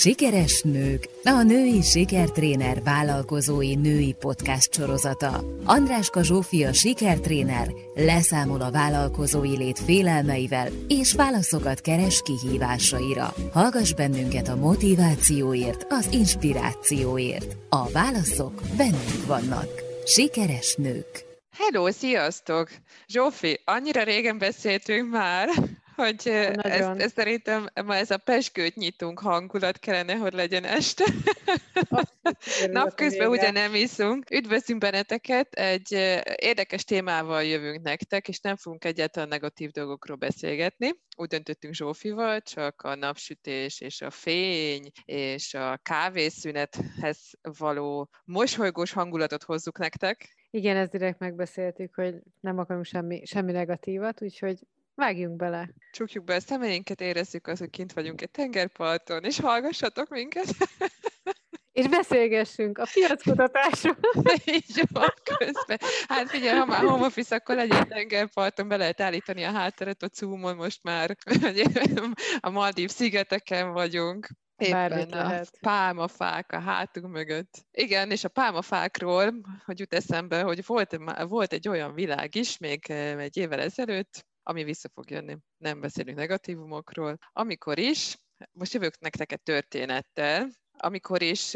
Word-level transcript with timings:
Sikeres 0.00 0.62
nők, 0.62 1.08
a 1.24 1.42
női 1.42 1.82
sikertréner 1.82 2.82
vállalkozói 2.82 3.74
női 3.74 4.12
podcast 4.12 4.74
sorozata. 4.74 5.44
Andráska 5.64 6.22
Zsófia 6.22 6.72
sikertréner 6.72 7.68
leszámol 7.94 8.60
a 8.60 8.70
vállalkozói 8.70 9.56
lét 9.56 9.78
félelmeivel 9.78 10.68
és 10.88 11.14
válaszokat 11.14 11.80
keres 11.80 12.22
kihívásaira. 12.22 13.34
Hallgass 13.52 13.94
bennünket 13.94 14.48
a 14.48 14.56
motivációért, 14.56 15.86
az 15.88 16.08
inspirációért. 16.12 17.56
A 17.68 17.90
válaszok 17.90 18.62
bennünk 18.76 19.26
vannak. 19.26 19.68
Sikeres 20.04 20.74
nők. 20.74 21.24
Hello, 21.52 21.90
sziasztok! 21.90 22.68
Zsófi, 23.06 23.60
annyira 23.64 24.02
régen 24.02 24.38
beszéltünk 24.38 25.10
már, 25.10 25.48
hogy 26.00 26.28
ez, 26.62 26.86
ez 26.96 27.12
szerintem 27.12 27.68
ma 27.84 27.94
ez 27.94 28.10
a 28.10 28.16
peskőt 28.16 28.74
nyitunk 28.74 29.18
hangulat 29.18 29.78
kellene, 29.78 30.14
hogy 30.14 30.32
legyen 30.32 30.64
este. 30.64 31.04
Napközben 32.70 33.28
ugye 33.28 33.50
nem 33.50 33.74
iszunk. 33.74 34.30
Üdvözlünk 34.30 34.80
benneteket, 34.80 35.54
egy 35.54 35.92
érdekes 36.36 36.84
témával 36.84 37.42
jövünk 37.44 37.82
nektek, 37.82 38.28
és 38.28 38.40
nem 38.40 38.56
fogunk 38.56 38.84
egyáltalán 38.84 39.28
negatív 39.28 39.70
dolgokról 39.70 40.16
beszélgetni. 40.16 40.90
Úgy 41.16 41.28
döntöttünk 41.28 41.74
Zsófival, 41.74 42.40
csak 42.40 42.82
a 42.82 42.94
napsütés 42.94 43.80
és 43.80 44.00
a 44.00 44.10
fény 44.10 44.90
és 45.04 45.54
a 45.54 45.80
kávészünethez 45.82 47.30
való 47.58 48.10
mosolygós 48.24 48.92
hangulatot 48.92 49.42
hozzuk 49.42 49.78
nektek. 49.78 50.34
Igen, 50.50 50.76
ezt 50.76 50.90
direkt 50.90 51.18
megbeszéltük, 51.18 51.94
hogy 51.94 52.14
nem 52.40 52.58
akarunk 52.58 52.84
semmi, 52.84 53.22
semmi 53.24 53.52
negatívat, 53.52 54.22
úgyhogy 54.22 54.58
Vágjunk 55.00 55.36
bele. 55.36 55.70
Csukjuk 55.92 56.24
be 56.24 56.34
a 56.34 56.40
szemeinket, 56.40 57.00
érezzük 57.00 57.46
az, 57.46 57.58
hogy 57.58 57.70
kint 57.70 57.92
vagyunk 57.92 58.20
egy 58.20 58.30
tengerparton, 58.30 59.24
és 59.24 59.40
hallgassatok 59.40 60.08
minket. 60.08 60.44
És 61.72 61.88
beszélgessünk 61.88 62.78
a 62.78 62.86
piackutatásról. 62.92 63.96
Így 64.56 64.82
van, 64.92 65.12
közben. 65.24 65.78
Hát 66.08 66.30
figyelj, 66.30 66.58
ha 66.58 66.64
már 66.64 66.80
home 66.80 67.06
office, 67.06 67.34
akkor 67.34 67.54
legyen 67.54 67.88
tengerparton, 67.88 68.68
be 68.68 68.76
lehet 68.76 69.00
állítani 69.00 69.44
a 69.44 69.50
hátteret 69.50 70.02
a 70.02 70.08
Zoomon 70.14 70.56
most 70.56 70.82
már. 70.82 71.16
A 72.40 72.50
Maldív 72.50 72.90
szigeteken 72.90 73.72
vagyunk. 73.72 74.28
Éppen 74.56 75.12
a 75.12 75.40
pálmafák 75.60 76.52
a 76.52 76.60
hátunk 76.60 77.12
mögött. 77.12 77.66
Igen, 77.70 78.10
és 78.10 78.24
a 78.24 78.28
pálmafákról, 78.28 79.34
hogy 79.64 79.78
jut 79.78 79.94
eszembe, 79.94 80.42
hogy 80.42 80.66
volt, 80.66 80.98
volt 81.28 81.52
egy 81.52 81.68
olyan 81.68 81.94
világ 81.94 82.34
is, 82.34 82.58
még 82.58 82.90
egy 83.18 83.36
évvel 83.36 83.60
ezelőtt, 83.60 84.28
ami 84.50 84.64
vissza 84.64 84.88
fog 84.94 85.10
jönni. 85.10 85.36
Nem 85.56 85.80
beszélünk 85.80 86.16
negatívumokról. 86.16 87.18
Amikor 87.32 87.78
is, 87.78 88.16
most 88.52 88.72
jövök 88.72 88.98
nektek 88.98 89.32
egy 89.32 89.42
történettel, 89.42 90.48
amikor 90.78 91.22
is 91.22 91.52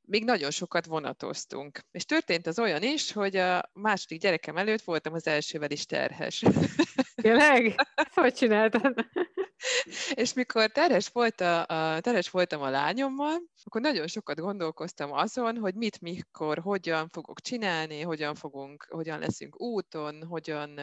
még 0.00 0.24
nagyon 0.24 0.50
sokat 0.50 0.86
vonatoztunk. 0.86 1.80
És 1.90 2.04
történt 2.04 2.46
az 2.46 2.58
olyan 2.58 2.82
is, 2.82 3.12
hogy 3.12 3.36
a 3.36 3.70
második 3.72 4.20
gyerekem 4.20 4.56
előtt 4.56 4.82
voltam 4.82 5.12
az 5.12 5.26
elsővel 5.26 5.70
is 5.70 5.86
terhes. 5.86 6.42
Tényleg? 7.22 7.74
Hogy 8.14 8.34
csináltad? 8.34 8.94
És 10.14 10.32
mikor 10.32 10.70
terhes, 10.70 11.08
volt 11.08 11.40
a, 11.40 11.60
a, 11.60 12.00
terhes 12.00 12.30
voltam 12.30 12.62
a 12.62 12.70
lányommal, 12.70 13.42
akkor 13.64 13.80
nagyon 13.80 14.06
sokat 14.06 14.40
gondolkoztam 14.40 15.12
azon, 15.12 15.56
hogy 15.56 15.74
mit, 15.74 16.00
mikor, 16.00 16.58
hogyan 16.58 17.08
fogok 17.08 17.40
csinálni, 17.40 18.00
hogyan 18.00 18.34
fogunk, 18.34 18.86
hogyan 18.90 19.18
leszünk 19.18 19.60
úton, 19.60 20.24
hogyan 20.24 20.80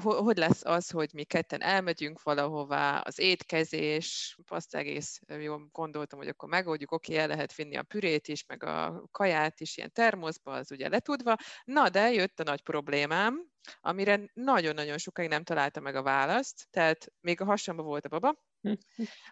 hogy 0.00 0.36
lesz 0.36 0.64
az, 0.64 0.90
hogy 0.90 1.10
mi 1.12 1.24
ketten 1.24 1.62
elmegyünk 1.62 2.22
valahová, 2.22 2.98
az 2.98 3.18
étkezés, 3.18 4.38
azt 4.46 4.74
egész 4.74 5.20
jól 5.26 5.68
gondoltam, 5.72 6.18
hogy 6.18 6.28
akkor 6.28 6.48
megoldjuk, 6.48 6.92
oké, 6.92 7.16
el 7.16 7.28
lehet 7.28 7.54
vinni 7.54 7.76
a 7.76 7.82
pürét 7.82 8.28
is, 8.28 8.44
meg 8.46 8.64
a 8.64 9.02
kaját 9.10 9.60
is 9.60 9.76
ilyen 9.76 9.92
termoszba, 9.92 10.52
az 10.52 10.70
ugye 10.70 10.88
letudva. 10.88 11.36
Na, 11.64 11.88
de 11.88 12.12
jött 12.12 12.40
a 12.40 12.44
nagy 12.44 12.62
problémám, 12.62 13.44
amire 13.80 14.20
nagyon-nagyon 14.34 14.98
sokáig 14.98 15.28
nem 15.28 15.44
találta 15.44 15.80
meg 15.80 15.94
a 15.94 16.02
választ, 16.02 16.66
tehát 16.70 17.06
még 17.20 17.40
a 17.40 17.44
hasamba 17.44 17.82
volt 17.82 18.04
a 18.04 18.08
baba, 18.08 18.34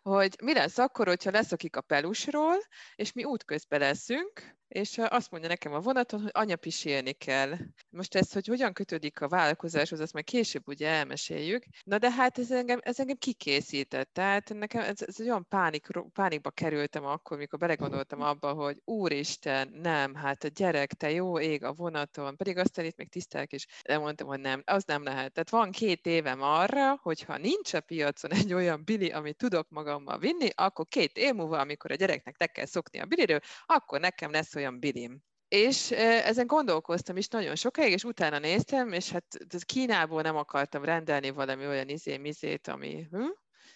hogy 0.03 0.37
mi 0.43 0.55
lesz 0.55 0.79
akkor, 0.79 1.07
hogyha 1.07 1.31
leszokik 1.31 1.77
a 1.77 1.81
pelusról, 1.81 2.57
és 2.95 3.13
mi 3.13 3.25
útközben 3.25 3.81
leszünk, 3.81 4.57
és 4.69 4.99
azt 4.99 5.31
mondja 5.31 5.49
nekem 5.49 5.73
a 5.73 5.81
vonaton, 5.81 6.21
hogy 6.21 6.31
anya 6.33 6.57
pisilni 6.57 7.13
kell. 7.13 7.57
Most 7.91 8.15
ez, 8.15 8.33
hogy 8.33 8.47
hogyan 8.47 8.73
kötődik 8.73 9.21
a 9.21 9.29
vállalkozáshoz, 9.29 10.01
azt 10.01 10.13
majd 10.13 10.25
később 10.25 10.69
ugye 10.69 10.89
elmeséljük. 10.89 11.65
Na 11.85 11.99
de 11.99 12.11
hát 12.11 12.39
ez 12.39 12.51
engem, 12.51 12.79
ez 12.83 13.01
engem 13.01 13.17
kikészített. 13.17 14.13
Tehát 14.13 14.55
nekem 14.55 14.83
ez, 14.83 15.03
ez 15.03 15.21
olyan 15.21 15.47
pánik, 15.49 15.87
pánikba 16.13 16.51
kerültem 16.51 17.05
akkor, 17.05 17.37
mikor 17.37 17.59
belegondoltam 17.59 18.21
abba, 18.21 18.53
hogy 18.53 18.81
úristen, 18.85 19.69
nem, 19.83 20.15
hát 20.15 20.45
a 20.45 20.49
gyerek, 20.49 20.93
te 20.93 21.11
jó 21.11 21.39
ég 21.41 21.65
a 21.65 21.73
vonaton, 21.73 22.37
pedig 22.37 22.57
aztán 22.57 22.85
itt 22.85 22.97
még 22.97 23.09
tisztelek, 23.09 23.53
és 23.53 23.67
mondtam, 23.89 24.27
hogy 24.27 24.41
nem, 24.41 24.63
az 24.65 24.85
nem 24.85 25.03
lehet. 25.03 25.33
Tehát 25.33 25.51
van 25.51 25.71
két 25.71 26.07
évem 26.07 26.43
arra, 26.43 26.99
hogyha 27.03 27.37
nincs 27.39 27.75
a 27.75 27.81
piacon 27.81 28.33
egy 28.33 28.53
olyan 28.53 28.83
bili, 28.85 29.11
amit 29.17 29.37
tudok 29.37 29.69
magammal 29.69 30.19
vinni, 30.19 30.49
akkor 30.55 30.87
két 30.87 31.17
év 31.17 31.35
múlva, 31.35 31.59
amikor 31.59 31.91
a 31.91 31.95
gyereknek 31.95 32.37
te 32.37 32.47
kell 32.47 32.67
szokni 32.67 32.99
a 32.99 33.07
biliről, 33.07 33.41
akkor 33.67 34.01
nekem 34.01 34.31
lesz 34.31 34.55
olyan 34.55 34.79
bilim. 34.81 35.21
És 35.49 35.91
ezen 35.91 36.47
gondolkoztam 36.47 37.17
is 37.17 37.29
nagyon 37.29 37.55
sokáig, 37.55 37.93
és 37.93 38.05
utána 38.05 38.39
néztem, 38.39 38.93
és 38.93 39.11
hát 39.11 39.39
Kínából 39.65 40.23
nem 40.23 40.37
akartam 40.37 40.85
rendelni 40.85 41.31
valami 41.31 41.67
olyan 41.67 41.89
izé-mizét, 41.89 42.69
ami, 42.69 43.07
hm? 43.11 43.29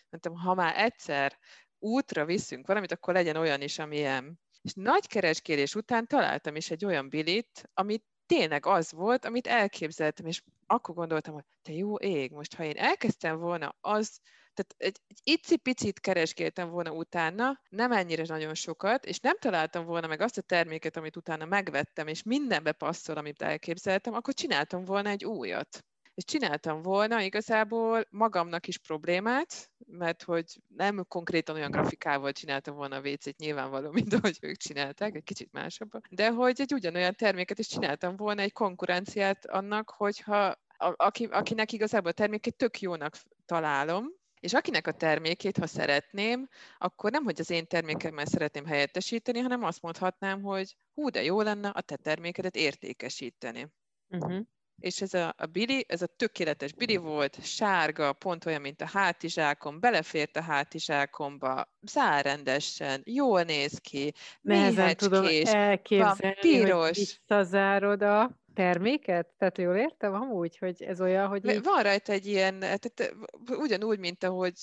Mondtam, 0.08 0.34
ha 0.34 0.54
már 0.54 0.76
egyszer 0.76 1.38
útra 1.78 2.24
viszünk 2.24 2.66
valamit, 2.66 2.92
akkor 2.92 3.14
legyen 3.14 3.36
olyan 3.36 3.60
is, 3.60 3.78
amilyen. 3.78 4.40
És 4.62 4.72
nagy 4.74 5.06
kereskedés 5.06 5.74
után 5.74 6.06
találtam 6.06 6.56
is 6.56 6.70
egy 6.70 6.84
olyan 6.84 7.08
bilit, 7.08 7.70
amit 7.74 8.04
tényleg 8.26 8.66
az 8.66 8.92
volt, 8.92 9.24
amit 9.24 9.46
elképzeltem, 9.46 10.26
és 10.26 10.42
akkor 10.66 10.94
gondoltam, 10.94 11.34
hogy 11.34 11.44
te 11.62 11.72
jó 11.72 11.94
ég, 11.96 12.30
most 12.30 12.54
ha 12.54 12.64
én 12.64 12.76
elkezdtem 12.76 13.38
volna 13.38 13.76
az, 13.80 14.20
tehát 14.60 14.74
egy, 14.76 15.00
egy 15.08 15.20
icipicit 15.22 16.00
keresgéltem 16.00 16.70
volna 16.70 16.92
utána, 16.92 17.60
nem 17.68 17.92
ennyire 17.92 18.24
nagyon 18.26 18.54
sokat, 18.54 19.04
és 19.04 19.18
nem 19.18 19.38
találtam 19.38 19.84
volna 19.84 20.06
meg 20.06 20.20
azt 20.20 20.38
a 20.38 20.42
terméket, 20.42 20.96
amit 20.96 21.16
utána 21.16 21.44
megvettem, 21.44 22.06
és 22.06 22.22
mindenbe 22.22 22.72
passzol, 22.72 23.16
amit 23.16 23.42
elképzeltem, 23.42 24.14
akkor 24.14 24.34
csináltam 24.34 24.84
volna 24.84 25.08
egy 25.08 25.24
újat. 25.24 25.84
És 26.14 26.24
csináltam 26.24 26.82
volna 26.82 27.20
igazából 27.20 28.06
magamnak 28.10 28.66
is 28.66 28.78
problémát, 28.78 29.70
mert 29.86 30.22
hogy 30.22 30.44
nem 30.76 31.04
konkrétan 31.08 31.54
olyan 31.54 31.70
grafikával 31.70 32.32
csináltam 32.32 32.76
volna 32.76 32.96
a 32.96 33.00
WC-t 33.00 33.38
nyilvánvaló, 33.38 33.90
mint 34.00 34.14
ahogy 34.14 34.38
ők 34.40 34.56
csinálták, 34.56 35.14
egy 35.14 35.24
kicsit 35.24 35.52
másabban, 35.52 36.00
de 36.10 36.30
hogy 36.30 36.60
egy 36.60 36.72
ugyanolyan 36.72 37.14
terméket 37.14 37.58
is 37.58 37.66
csináltam 37.66 38.16
volna, 38.16 38.42
egy 38.42 38.52
konkurenciát 38.52 39.46
annak, 39.46 39.90
hogyha 39.90 40.54
aki, 40.96 41.24
akinek 41.24 41.72
igazából 41.72 42.10
a 42.10 42.14
termékét 42.14 42.56
tök 42.56 42.80
jónak 42.80 43.16
találom, 43.46 44.19
és 44.40 44.52
akinek 44.52 44.86
a 44.86 44.92
termékét, 44.92 45.58
ha 45.58 45.66
szeretném, 45.66 46.48
akkor 46.78 47.10
nem, 47.10 47.24
hogy 47.24 47.40
az 47.40 47.50
én 47.50 47.66
termékemmel 47.66 48.26
szeretném 48.26 48.66
helyettesíteni, 48.66 49.38
hanem 49.38 49.64
azt 49.64 49.82
mondhatnám, 49.82 50.42
hogy 50.42 50.76
hú, 50.94 51.08
de 51.08 51.22
jó 51.22 51.40
lenne 51.40 51.68
a 51.68 51.80
te 51.80 51.96
termékedet 51.96 52.56
értékesíteni. 52.56 53.66
Uh-huh. 54.08 54.40
És 54.78 55.00
ez 55.00 55.14
a, 55.14 55.34
a 55.36 55.46
bili, 55.46 55.84
ez 55.88 56.02
a 56.02 56.06
tökéletes 56.06 56.72
bili 56.72 56.96
volt, 56.96 57.44
sárga, 57.44 58.12
pont 58.12 58.44
olyan, 58.44 58.60
mint 58.60 58.80
a 58.80 58.86
hátizsákom, 58.86 59.80
belefért 59.80 60.36
a 60.36 60.42
hátizsákomba, 60.42 61.74
zárrendesen, 61.80 63.02
jól 63.04 63.42
néz 63.42 63.78
ki, 63.78 64.12
Nehezen 64.40 64.96
tudom 64.96 65.24
elképzelni, 65.42 66.20
van, 66.20 66.34
piros. 66.40 66.86
hogy 66.86 66.96
visszazárod 66.96 68.02
a 68.02 68.39
terméket? 68.54 69.26
Tehát 69.38 69.58
jól 69.58 69.76
értem 69.76 70.14
amúgy, 70.14 70.58
hogy 70.58 70.82
ez 70.82 71.00
olyan, 71.00 71.28
hogy... 71.28 71.48
Így... 71.48 71.62
Van 71.62 71.82
rajta 71.82 72.12
egy 72.12 72.26
ilyen, 72.26 72.58
tehát 72.58 73.14
ugyanúgy, 73.46 73.98
mint 73.98 74.24
ahogy 74.24 74.54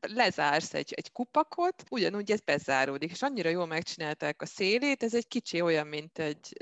lezársz 0.00 0.74
egy, 0.74 0.92
egy 0.92 1.12
kupakot, 1.12 1.84
ugyanúgy 1.90 2.30
ez 2.30 2.40
bezáródik, 2.40 3.10
és 3.10 3.22
annyira 3.22 3.48
jól 3.48 3.66
megcsinálták 3.66 4.42
a 4.42 4.46
szélét, 4.46 5.02
ez 5.02 5.14
egy 5.14 5.28
kicsi 5.28 5.60
olyan, 5.60 5.86
mint 5.86 6.18
egy, 6.18 6.56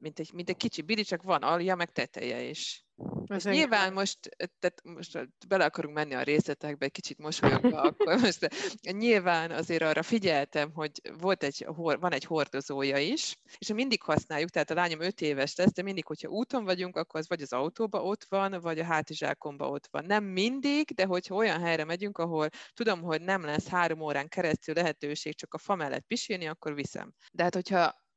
mint 0.00 0.18
egy, 0.18 0.32
mint 0.32 0.48
egy 0.48 0.56
kicsi 0.56 0.82
bili, 0.82 1.02
csak 1.02 1.22
van 1.22 1.42
alja, 1.42 1.74
meg 1.74 1.90
teteje 1.90 2.42
is. 2.42 2.84
Ez 3.26 3.46
és 3.46 3.52
nyilván 3.52 3.92
most, 3.92 4.18
tehát 4.58 4.82
most 4.82 5.28
bele 5.48 5.64
akarunk 5.64 5.94
menni 5.94 6.14
a 6.14 6.22
részletekbe, 6.22 6.84
egy 6.84 6.92
kicsit 6.92 7.18
mosolyogva, 7.18 7.80
akkor 7.88 8.20
most 8.20 8.48
nyilván 8.90 9.50
azért 9.50 9.82
arra 9.82 10.02
figyeltem, 10.02 10.72
hogy 10.72 11.00
volt 11.18 11.42
egy, 11.42 11.66
van 11.76 12.12
egy 12.12 12.24
hordozója 12.24 12.98
is, 12.98 13.36
és 13.58 13.72
mindig 13.72 14.02
használjuk, 14.02 14.50
tehát 14.50 14.70
a 14.70 14.74
lányom 14.74 15.00
öt 15.00 15.20
éves 15.20 15.56
lesz, 15.56 15.72
de 15.72 15.82
mindig, 15.82 16.06
hogyha 16.06 16.28
úton 16.28 16.64
vagyunk, 16.64 16.96
akkor 16.96 17.20
az 17.20 17.28
vagy 17.28 17.42
az 17.42 17.52
autóba 17.52 18.02
ott 18.02 18.26
van, 18.28 18.60
vagy 18.60 18.78
a 18.78 18.84
hátizsákomba 18.84 19.68
ott 19.68 19.88
van. 19.90 20.04
Nem 20.04 20.24
mindig, 20.24 20.90
de 20.94 21.04
hogyha 21.04 21.34
olyan 21.34 21.60
helyre 21.60 21.84
megyünk, 21.84 22.18
ahol 22.18 22.48
tudom, 22.74 23.02
hogy 23.02 23.22
nem 23.22 23.44
lesz 23.44 23.68
három 23.68 24.00
órán 24.00 24.28
keresztül 24.28 24.74
lehetőség 24.74 25.34
csak 25.34 25.54
a 25.54 25.58
fa 25.58 25.74
mellett 25.74 26.06
pisilni, 26.06 26.46
akkor 26.46 26.74
viszem. 26.74 27.12
De 27.32 27.42
hát, 27.42 27.54
hogyha 27.54 28.08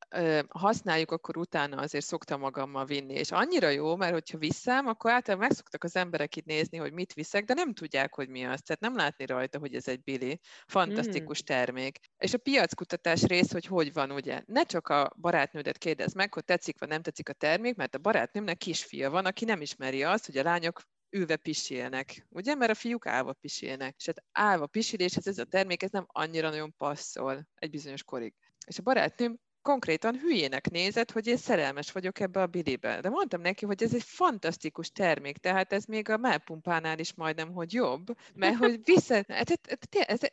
használjuk, 0.49 1.11
akkor 1.11 1.37
utána 1.37 1.77
azért 1.77 2.05
szoktam 2.05 2.39
magammal 2.39 2.85
vinni. 2.85 3.13
És 3.13 3.31
annyira 3.31 3.69
jó, 3.69 3.95
mert 3.95 4.13
hogyha 4.13 4.37
viszem, 4.37 4.87
akkor 4.87 5.11
általában 5.11 5.47
megszoktak 5.47 5.83
az 5.83 5.95
emberek 5.95 6.35
itt 6.35 6.45
nézni, 6.45 6.77
hogy 6.77 6.93
mit 6.93 7.13
viszek, 7.13 7.43
de 7.43 7.53
nem 7.53 7.73
tudják, 7.73 8.13
hogy 8.13 8.29
mi 8.29 8.45
az. 8.45 8.61
Tehát 8.61 8.81
nem 8.81 8.95
látni 8.95 9.25
rajta, 9.25 9.59
hogy 9.59 9.75
ez 9.75 9.87
egy 9.87 10.03
bili. 10.03 10.39
Fantasztikus 10.67 11.41
mm. 11.41 11.45
termék. 11.45 11.99
És 12.17 12.33
a 12.33 12.37
piackutatás 12.37 13.23
rész, 13.23 13.51
hogy 13.51 13.65
hogy 13.65 13.93
van, 13.93 14.11
ugye. 14.11 14.41
Ne 14.45 14.63
csak 14.63 14.87
a 14.87 15.11
barátnődet 15.17 15.77
kérdez 15.77 16.13
meg, 16.13 16.33
hogy 16.33 16.45
tetszik 16.45 16.79
vagy 16.79 16.89
nem 16.89 17.01
tetszik 17.01 17.29
a 17.29 17.33
termék, 17.33 17.75
mert 17.75 17.95
a 17.95 17.99
barátnőmnek 17.99 18.57
kisfia 18.57 19.09
van, 19.09 19.25
aki 19.25 19.45
nem 19.45 19.61
ismeri 19.61 20.03
azt, 20.03 20.25
hogy 20.25 20.37
a 20.37 20.43
lányok 20.43 20.81
ülve 21.09 21.35
pisilnek, 21.35 22.25
ugye? 22.29 22.55
Mert 22.55 22.71
a 22.71 22.75
fiúk 22.75 23.05
állva 23.05 23.33
pisilnek. 23.33 23.95
És 23.97 24.05
hát 24.05 24.23
állva 24.31 24.67
pisiléshez 24.67 25.27
ez 25.27 25.37
a 25.37 25.43
termék, 25.43 25.83
ez 25.83 25.91
nem 25.91 26.05
annyira 26.07 26.49
nagyon 26.49 26.73
passzol 26.77 27.47
egy 27.55 27.69
bizonyos 27.69 28.03
korig. 28.03 28.33
És 28.67 28.79
a 28.79 28.81
barátnőm 28.81 29.39
konkrétan 29.63 30.19
hülyének 30.19 30.69
nézett, 30.69 31.11
hogy 31.11 31.27
én 31.27 31.37
szerelmes 31.37 31.91
vagyok 31.91 32.19
ebbe 32.19 32.41
a 32.41 32.47
bilibe. 32.47 33.01
De 33.01 33.09
mondtam 33.09 33.41
neki, 33.41 33.65
hogy 33.65 33.83
ez 33.83 33.93
egy 33.93 34.03
fantasztikus 34.03 34.91
termék, 34.91 35.37
tehát 35.37 35.73
ez 35.73 35.85
még 35.85 36.09
a 36.09 36.17
melpumpánál 36.17 36.99
is 36.99 37.13
majdnem, 37.13 37.53
hogy 37.53 37.73
jobb, 37.73 38.17
mert 38.33 38.57
hogy 38.57 38.79
vissza... 38.93 39.13
Hát, 39.13 39.27
hát, 39.27 39.87
ez, 39.89 40.21
ez, 40.21 40.29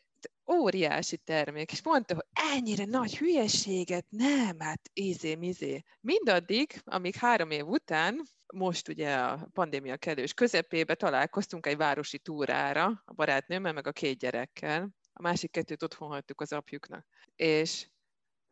óriási 0.51 1.17
termék, 1.17 1.73
és 1.73 1.83
mondta, 1.83 2.15
hogy 2.15 2.25
ennyire 2.55 2.85
nagy 2.85 3.19
hülyeséget, 3.19 4.07
nem, 4.09 4.59
hát 4.59 4.91
izé-mizé. 4.93 5.83
Mindaddig, 6.01 6.81
amíg 6.85 7.15
három 7.15 7.51
év 7.51 7.67
után, 7.67 8.23
most 8.55 8.89
ugye 8.89 9.15
a 9.15 9.49
pandémia 9.53 9.97
kellős 9.97 10.35
közepébe 10.35 10.95
találkoztunk 10.95 11.67
egy 11.67 11.77
városi 11.77 12.19
túrára 12.19 13.03
a 13.05 13.13
barátnőmmel, 13.13 13.73
meg 13.73 13.87
a 13.87 13.93
két 13.93 14.19
gyerekkel. 14.19 14.89
A 15.13 15.23
másik 15.23 15.51
kettőt 15.51 15.83
otthon 15.83 16.09
hagytuk 16.09 16.41
az 16.41 16.53
apjuknak. 16.53 17.07
És 17.37 17.89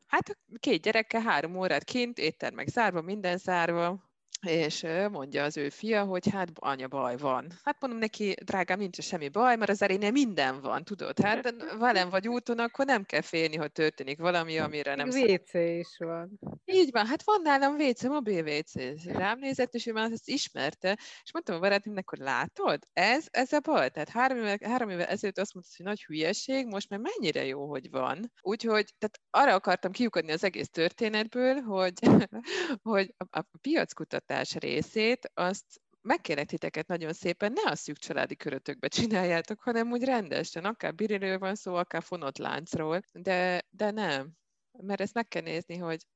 Hát 0.08 0.38
két 0.58 0.82
gyerekkel 0.82 1.20
három 1.20 1.56
órát 1.56 1.84
kint, 1.84 2.18
éttermek 2.18 2.68
zárva, 2.68 3.02
minden 3.02 3.36
zárva, 3.38 4.07
és 4.46 4.86
mondja 5.10 5.44
az 5.44 5.56
ő 5.56 5.68
fia, 5.68 6.04
hogy 6.04 6.30
hát 6.30 6.48
anya 6.54 6.88
baj 6.88 7.16
van. 7.16 7.46
Hát 7.64 7.80
mondom 7.80 7.98
neki, 7.98 8.34
drágám, 8.44 8.78
nincs 8.78 9.00
semmi 9.00 9.28
baj, 9.28 9.56
mert 9.56 9.70
az 9.70 9.82
erénél 9.82 10.10
minden 10.10 10.60
van, 10.60 10.84
tudod? 10.84 11.20
Hát 11.20 11.54
velem 11.78 12.10
vagy 12.10 12.28
úton, 12.28 12.58
akkor 12.58 12.84
nem 12.84 13.04
kell 13.04 13.20
félni, 13.20 13.56
hogy 13.56 13.72
történik 13.72 14.18
valami, 14.18 14.58
amire 14.58 14.94
nem 14.94 15.08
WC 15.08 15.54
is 15.54 15.96
van. 15.98 16.38
Így 16.64 16.90
van, 16.92 17.06
hát 17.06 17.22
van 17.22 17.40
nálam 17.42 17.74
WC, 17.74 18.02
mobil 18.02 18.44
WC. 18.46 19.04
Rám 19.04 19.38
nézett, 19.38 19.74
és 19.74 19.86
ő 19.86 19.92
már 19.92 20.10
ezt 20.12 20.28
ismerte, 20.28 20.98
és 21.22 21.32
mondtam 21.32 21.56
a 21.56 21.60
barátnőmnek, 21.60 22.10
hogy 22.10 22.18
látod, 22.18 22.78
ez, 22.92 23.26
ez 23.30 23.52
a 23.52 23.60
baj. 23.60 23.90
Tehát 23.90 24.08
három 24.08 24.38
évvel, 24.38 24.58
három 24.62 24.90
évvel 24.90 25.06
ezelőtt 25.06 25.38
azt 25.38 25.54
mondta, 25.54 25.72
hogy 25.76 25.86
nagy 25.86 26.04
hülyeség, 26.04 26.66
most 26.66 26.88
már 26.88 27.00
mennyire 27.00 27.44
jó, 27.44 27.68
hogy 27.68 27.90
van. 27.90 28.32
Úgyhogy 28.40 28.94
tehát 28.98 29.20
arra 29.30 29.54
akartam 29.54 29.92
kiukadni 29.92 30.32
az 30.32 30.44
egész 30.44 30.70
történetből, 30.70 31.54
hogy, 31.54 31.92
hogy 32.92 33.14
a, 33.16 33.38
a 33.38 33.44
piackutat 33.60 34.27
oktatás 34.28 34.54
részét, 34.54 35.30
azt 35.34 35.80
megkérek 36.00 36.46
titeket 36.46 36.86
nagyon 36.86 37.12
szépen, 37.12 37.52
ne 37.52 37.70
a 37.70 37.74
szűk 37.74 37.96
családi 37.96 38.36
körötökbe 38.36 38.88
csináljátok, 38.88 39.60
hanem 39.60 39.90
úgy 39.90 40.04
rendesen, 40.04 40.64
akár 40.64 40.94
biriről 40.94 41.38
van 41.38 41.54
szó, 41.54 41.74
akár 41.74 42.02
fonott 42.02 42.38
láncról, 42.38 43.00
de, 43.12 43.62
de 43.70 43.90
nem. 43.90 44.32
Mert 44.80 45.00
ezt 45.00 45.14
meg 45.14 45.28
kell 45.28 45.42
nézni, 45.42 45.76
hogy 45.76 46.06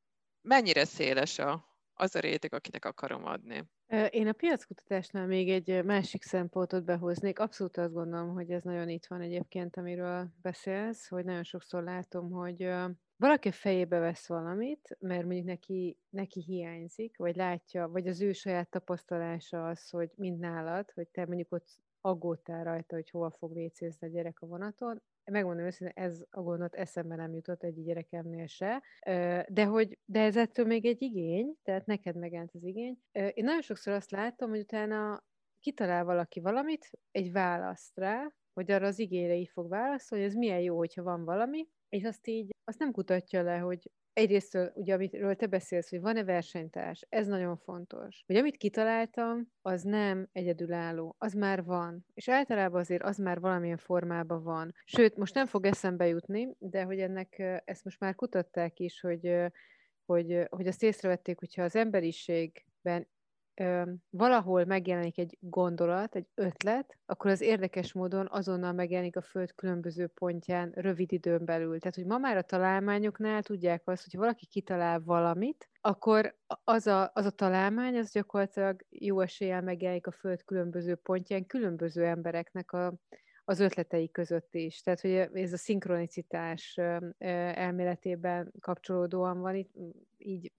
mennyire 0.41 0.85
széles 0.85 1.39
a, 1.39 1.65
az 1.95 2.15
a 2.15 2.21
réteg, 2.21 2.55
akinek 2.55 2.85
akarom 2.85 3.25
adni. 3.25 3.65
Én 4.11 4.29
a 4.29 4.33
piackutatásnál 4.33 5.27
még 5.27 5.51
egy 5.51 5.85
másik 5.85 6.23
szempontot 6.23 6.85
behoznék. 6.85 7.39
Abszolút 7.39 7.77
azt 7.77 7.93
gondolom, 7.93 8.35
hogy 8.35 8.51
ez 8.51 8.63
nagyon 8.63 8.89
itt 8.89 9.07
van 9.07 9.21
egyébként, 9.21 9.77
amiről 9.77 10.29
beszélsz, 10.43 11.09
hogy 11.09 11.25
nagyon 11.25 11.45
sokszor 11.45 11.83
látom, 11.83 12.31
hogy 12.31 12.69
valaki 13.23 13.51
fejébe 13.51 13.99
vesz 13.99 14.27
valamit, 14.27 14.97
mert 15.01 15.25
mondjuk 15.25 15.47
neki, 15.47 15.99
neki 16.11 16.41
hiányzik, 16.41 17.17
vagy 17.17 17.37
látja, 17.37 17.89
vagy 17.89 18.07
az 18.07 18.21
ő 18.21 18.33
saját 18.33 18.71
tapasztalása 18.71 19.69
az, 19.69 19.89
hogy 19.89 20.11
mind 20.15 20.39
nálad, 20.39 20.91
hogy 20.91 21.09
te 21.09 21.27
mondjuk 21.27 21.53
ott 21.53 21.69
aggódtál 22.01 22.65
rajta, 22.65 22.95
hogy 22.95 23.11
hova 23.11 23.31
fog 23.31 23.55
vécézni 23.55 24.07
a 24.07 24.11
gyerek 24.11 24.41
a 24.41 24.47
vonaton. 24.47 25.03
Megmondom 25.25 25.67
őszintén, 25.67 26.05
ez 26.05 26.25
a 26.31 26.41
gondot 26.41 26.75
eszembe 26.75 27.17
nem 27.17 27.35
jutott 27.35 27.63
egy 27.63 27.83
gyerekemnél 27.83 28.47
se, 28.47 28.83
de, 29.49 29.65
hogy, 29.65 29.99
de 30.05 30.21
ez 30.21 30.37
ettől 30.37 30.67
még 30.67 30.87
egy 30.87 31.03
igény, 31.03 31.55
tehát 31.63 31.87
neked 31.87 32.17
megjelent 32.17 32.55
az 32.55 32.65
igény. 32.65 32.99
Én 33.13 33.45
nagyon 33.45 33.63
sokszor 33.63 33.93
azt 33.93 34.11
látom, 34.11 34.51
hogy 34.51 34.61
utána 34.61 35.25
kitalál 35.61 36.05
valaki 36.05 36.41
valamit, 36.41 36.91
egy 37.11 37.33
választ 37.33 37.99
rá, 37.99 38.33
hogy 38.53 38.71
arra 38.71 38.87
az 38.87 38.99
igényre 38.99 39.35
így 39.35 39.51
fog 39.53 39.69
válaszolni, 39.69 40.25
hogy 40.25 40.33
ez 40.33 40.39
milyen 40.39 40.61
jó, 40.61 40.77
hogyha 40.77 41.03
van 41.03 41.25
valami, 41.25 41.69
és 41.93 42.05
azt 42.05 42.27
így, 42.27 42.51
azt 42.65 42.79
nem 42.79 42.93
kutatja 42.93 43.43
le, 43.43 43.59
hogy 43.59 43.91
egyrészt, 44.13 44.59
ugye, 44.75 44.95
amiről 44.95 45.35
te 45.35 45.47
beszélsz, 45.47 45.91
hogy 45.91 46.01
van-e 46.01 46.25
versenytárs, 46.25 47.07
ez 47.09 47.27
nagyon 47.27 47.57
fontos. 47.57 48.23
Hogy 48.27 48.37
amit 48.37 48.57
kitaláltam, 48.57 49.49
az 49.63 49.83
nem 49.83 50.29
egyedülálló, 50.33 51.15
az 51.19 51.33
már 51.33 51.65
van. 51.65 52.07
És 52.15 52.29
általában 52.29 52.81
azért 52.81 53.03
az 53.03 53.17
már 53.17 53.41
valamilyen 53.41 53.77
formában 53.77 54.43
van. 54.43 54.75
Sőt, 54.85 55.17
most 55.17 55.35
nem 55.35 55.47
fog 55.47 55.67
eszembe 55.67 56.07
jutni, 56.07 56.49
de 56.59 56.83
hogy 56.83 57.01
ennek, 57.01 57.39
ezt 57.65 57.85
most 57.85 58.01
már 58.01 58.15
kutatták 58.15 58.79
is, 58.79 59.01
hogy, 59.01 59.35
hogy, 60.05 60.47
hogy 60.49 60.67
azt 60.67 60.83
észrevették, 60.83 61.39
hogyha 61.39 61.63
az 61.63 61.77
emberiségben 61.77 63.09
ö, 63.55 63.83
valahol 64.11 64.65
megjelenik 64.65 65.19
egy 65.19 65.37
gondolat, 65.41 66.15
egy 66.15 66.27
ötlet, 66.35 66.99
akkor 67.07 67.31
az 67.31 67.41
érdekes 67.41 67.93
módon 67.93 68.29
azonnal 68.31 68.73
megjelenik 68.73 69.17
a 69.17 69.23
Föld 69.23 69.55
különböző 69.55 70.07
pontján 70.07 70.73
rövid 70.75 71.13
időn 71.13 71.45
belül. 71.45 71.79
Tehát, 71.79 71.95
hogy 71.95 72.07
ma 72.07 72.19
már 72.19 72.37
a 72.37 72.43
találmányoknál 72.43 73.43
tudják 73.43 73.83
azt, 73.85 74.05
hogy 74.11 74.21
valaki 74.21 74.47
kitalál 74.47 75.01
valamit, 75.01 75.69
akkor 75.81 76.37
az 76.65 76.87
a, 76.87 77.11
az 77.15 77.25
a 77.25 77.31
találmány, 77.31 77.97
az 77.97 78.13
gyakorlatilag 78.13 78.85
jó 78.89 79.21
eséllyel 79.21 79.63
megjelenik 79.63 80.07
a 80.07 80.13
Föld 80.13 80.45
különböző 80.45 80.95
pontján, 80.95 81.47
különböző 81.47 82.05
embereknek 82.05 82.73
a, 82.73 82.95
az 83.45 83.61
ötletei 83.61 84.11
között 84.11 84.55
is. 84.55 84.81
Tehát, 84.81 85.01
hogy 85.01 85.11
ez 85.33 85.53
a 85.53 85.57
szinkronicitás 85.57 86.81
elméletében 87.19 88.53
kapcsolódóan 88.61 89.41
van 89.41 89.55
itt, 89.55 89.75
így 90.19 90.53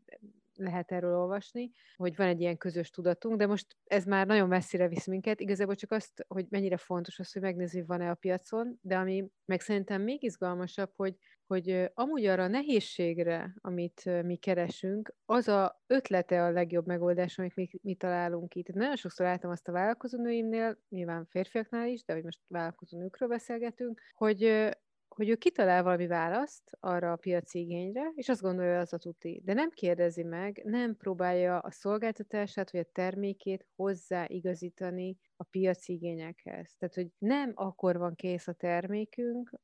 lehet 0.55 0.91
erről 0.91 1.17
olvasni, 1.17 1.71
hogy 1.95 2.15
van 2.15 2.27
egy 2.27 2.41
ilyen 2.41 2.57
közös 2.57 2.89
tudatunk, 2.89 3.37
de 3.37 3.47
most 3.47 3.77
ez 3.83 4.05
már 4.05 4.27
nagyon 4.27 4.47
messzire 4.47 4.87
visz 4.87 5.05
minket. 5.05 5.39
Igazából 5.39 5.75
csak 5.75 5.91
azt, 5.91 6.25
hogy 6.27 6.45
mennyire 6.49 6.77
fontos 6.77 7.19
az, 7.19 7.31
hogy 7.31 7.41
megnézni, 7.41 7.81
van-e 7.81 8.09
a 8.09 8.15
piacon, 8.15 8.79
de 8.81 8.97
ami 8.97 9.27
meg 9.45 9.61
szerintem 9.61 10.01
még 10.01 10.23
izgalmasabb, 10.23 10.91
hogy, 10.95 11.15
hogy 11.47 11.91
amúgy 11.93 12.25
arra 12.25 12.43
a 12.43 12.47
nehézségre, 12.47 13.53
amit 13.61 14.23
mi 14.23 14.35
keresünk, 14.35 15.15
az 15.25 15.47
a 15.47 15.83
ötlete 15.87 16.43
a 16.43 16.51
legjobb 16.51 16.85
megoldás, 16.85 17.37
amit 17.37 17.55
mi, 17.55 17.69
mi 17.81 17.95
találunk 17.95 18.55
itt. 18.55 18.67
Nagyon 18.67 18.95
sokszor 18.95 19.25
láttam 19.25 19.51
azt 19.51 19.67
a 19.67 19.71
vállalkozónőimnél, 19.71 20.77
nyilván 20.89 21.25
férfiaknál 21.25 21.87
is, 21.87 22.03
de 22.03 22.13
hogy 22.13 22.23
most 22.23 22.39
vállalkozó 22.47 22.97
nőkről 22.97 23.29
beszélgetünk, 23.29 24.01
hogy 24.13 24.71
hogy 25.15 25.29
ő 25.29 25.35
kitalál 25.35 25.83
valami 25.83 26.07
választ 26.07 26.77
arra 26.79 27.11
a 27.11 27.15
piaci 27.15 27.59
igényre, 27.59 28.11
és 28.15 28.29
azt 28.29 28.41
gondolja, 28.41 28.79
az 28.79 28.93
a 28.93 28.97
tuti. 28.97 29.41
De 29.43 29.53
nem 29.53 29.69
kérdezi 29.69 30.23
meg, 30.23 30.61
nem 30.63 30.95
próbálja 30.95 31.59
a 31.59 31.71
szolgáltatását 31.71 32.71
vagy 32.71 32.81
a 32.81 32.91
termékét 32.91 33.67
hozzáigazítani 33.75 35.17
a 35.35 35.43
piaci 35.43 35.93
igényekhez. 35.93 36.75
Tehát, 36.77 36.95
hogy 36.95 37.07
nem 37.17 37.51
akkor 37.55 37.97
van 37.97 38.15
kész 38.15 38.47
a 38.47 38.53
termékünk, 38.53 39.59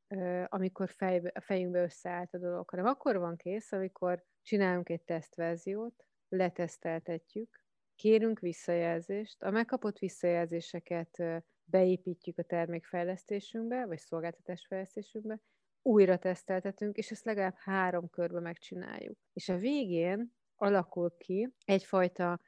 amikor 0.45 0.89
fejbe, 0.89 1.31
a 1.33 1.41
fejünkbe 1.41 1.83
összeállt 1.83 2.33
a 2.33 2.38
dolog, 2.38 2.69
hanem 2.69 2.85
akkor 2.85 3.17
van 3.17 3.35
kész, 3.35 3.71
amikor 3.71 4.24
csinálunk 4.41 4.89
egy 4.89 5.01
tesztverziót, 5.01 6.05
leteszteltetjük, 6.29 7.67
kérünk 8.00 8.39
visszajelzést, 8.39 9.44
a 9.44 9.50
megkapott 9.50 10.00
visszajelzéseket 10.00 11.24
beépítjük 11.63 12.38
a 12.38 12.44
termékfejlesztésünkbe, 12.44 13.86
vagy 13.86 13.98
szolgáltatásfejlesztésünkbe, 13.98 15.39
újra 15.82 16.18
teszteltetünk, 16.18 16.98
és 16.98 17.12
ezt 17.12 17.25
legalább 17.25 17.56
három 17.58 18.10
körbe 18.10 18.39
megcsináljuk. 18.39 19.18
És 19.34 19.50
a 19.50 19.58
végén 19.58 20.34
alakul 20.56 21.15
ki 21.18 21.53
egyfajta 21.65 22.39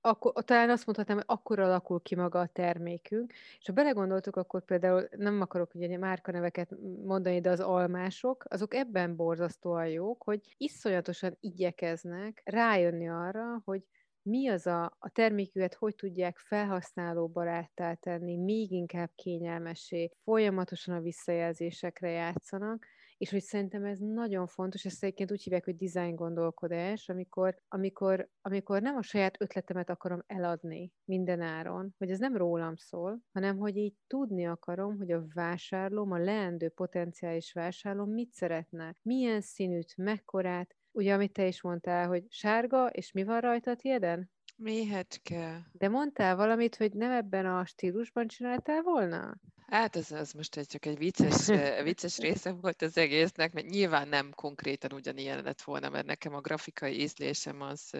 akkor, 0.00 0.44
talán 0.44 0.70
azt 0.70 0.86
mondhatnám, 0.86 1.16
hogy 1.16 1.26
akkor 1.28 1.58
alakul 1.58 2.02
ki 2.02 2.14
maga 2.14 2.40
a 2.40 2.46
termékünk, 2.46 3.32
és 3.32 3.66
ha 3.66 3.72
belegondoltuk, 3.72 4.36
akkor 4.36 4.64
például 4.64 5.08
nem 5.16 5.40
akarok 5.40 5.74
ugye 5.74 5.98
márkaneveket 5.98 6.70
mondani, 7.04 7.40
de 7.40 7.50
az 7.50 7.60
almások, 7.60 8.44
azok 8.48 8.74
ebben 8.74 9.16
borzasztóan 9.16 9.88
jók, 9.88 10.22
hogy 10.22 10.54
iszonyatosan 10.56 11.36
igyekeznek 11.40 12.40
rájönni 12.44 13.08
arra, 13.08 13.62
hogy 13.64 13.82
mi 14.26 14.48
az 14.48 14.66
a, 14.66 14.96
a 14.98 15.10
terméküket, 15.10 15.74
hogy 15.74 15.94
tudják 15.94 16.38
felhasználóbaráttá 16.38 17.94
tenni, 17.94 18.36
még 18.36 18.70
inkább 18.70 19.10
kényelmesé, 19.14 20.10
folyamatosan 20.24 20.94
a 20.94 21.00
visszajelzésekre 21.00 22.10
játszanak, 22.10 22.86
és 23.18 23.30
hogy 23.30 23.42
szerintem 23.42 23.84
ez 23.84 23.98
nagyon 23.98 24.46
fontos, 24.46 24.84
ezt 24.84 25.02
egyébként 25.02 25.32
úgy 25.32 25.42
hívják, 25.42 25.64
hogy 25.64 25.76
design 25.76 26.14
gondolkodás, 26.14 27.08
amikor, 27.08 27.58
amikor, 27.68 28.28
amikor 28.40 28.82
nem 28.82 28.96
a 28.96 29.02
saját 29.02 29.40
ötletemet 29.40 29.90
akarom 29.90 30.22
eladni 30.26 30.92
minden 31.04 31.40
áron, 31.40 31.94
hogy 31.98 32.10
ez 32.10 32.18
nem 32.18 32.36
rólam 32.36 32.76
szól, 32.76 33.20
hanem 33.32 33.58
hogy 33.58 33.76
így 33.76 33.94
tudni 34.06 34.46
akarom, 34.46 34.96
hogy 34.96 35.12
a 35.12 35.26
vásárlóm, 35.34 36.12
a 36.12 36.18
leendő 36.18 36.68
potenciális 36.68 37.52
vásárlóm 37.52 38.10
mit 38.10 38.32
szeretne, 38.32 38.96
milyen 39.02 39.40
színűt, 39.40 39.96
mekkorát, 39.96 40.76
ugye, 40.96 41.14
amit 41.14 41.32
te 41.32 41.46
is 41.46 41.62
mondtál, 41.62 42.06
hogy 42.06 42.24
sárga, 42.28 42.86
és 42.86 43.12
mi 43.12 43.24
van 43.24 43.40
rajta 43.40 43.70
a 43.70 43.76
tieden? 43.76 44.30
Méhecske. 44.56 45.66
De 45.72 45.88
mondtál 45.88 46.36
valamit, 46.36 46.76
hogy 46.76 46.92
nem 46.92 47.10
ebben 47.10 47.46
a 47.46 47.64
stílusban 47.64 48.26
csináltál 48.26 48.82
volna? 48.82 49.36
Hát 49.66 49.96
ez, 49.96 50.12
ez 50.12 50.32
most 50.32 50.56
egy, 50.56 50.66
csak 50.66 50.86
egy 50.86 50.98
vicces, 50.98 51.46
vicces 51.82 52.18
része 52.26 52.50
volt 52.50 52.82
az 52.82 52.96
egésznek, 52.96 53.52
mert 53.52 53.66
nyilván 53.66 54.08
nem 54.08 54.30
konkrétan 54.34 54.92
ugyanilyen 54.92 55.42
lett 55.42 55.62
volna, 55.62 55.88
mert 55.88 56.06
nekem 56.06 56.34
a 56.34 56.40
grafikai 56.40 57.00
ízlésem 57.00 57.60
az 57.60 57.90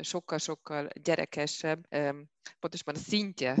sokkal-sokkal 0.00 0.88
gyerekesebb, 1.02 1.86
pontosabban 2.60 2.94
a 2.94 2.98
szintje 2.98 3.56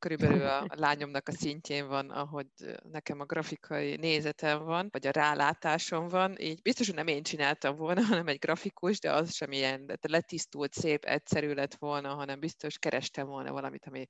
körülbelül 0.00 0.46
a 0.48 0.66
lányomnak 0.74 1.28
a 1.28 1.32
szintjén 1.32 1.88
van, 1.88 2.10
ahogy 2.10 2.46
nekem 2.82 3.20
a 3.20 3.24
grafikai 3.24 3.96
nézetem 3.96 4.64
van, 4.64 4.88
vagy 4.90 5.06
a 5.06 5.10
rálátásom 5.10 6.08
van, 6.08 6.38
így 6.38 6.62
biztos, 6.62 6.86
hogy 6.86 6.96
nem 6.96 7.06
én 7.06 7.22
csináltam 7.22 7.76
volna, 7.76 8.02
hanem 8.10 8.26
egy 8.26 8.38
grafikus, 8.38 9.00
de 9.00 9.12
az 9.12 9.34
sem 9.34 9.52
ilyen 9.52 9.86
de 9.86 9.98
letisztult, 10.08 10.72
szép, 10.72 11.04
egyszerű 11.04 11.52
lett 11.52 11.74
volna, 11.74 12.14
hanem 12.14 12.40
biztos 12.40 12.78
kerestem 12.78 13.26
volna 13.26 13.52
valamit, 13.52 13.86
ami 13.86 14.06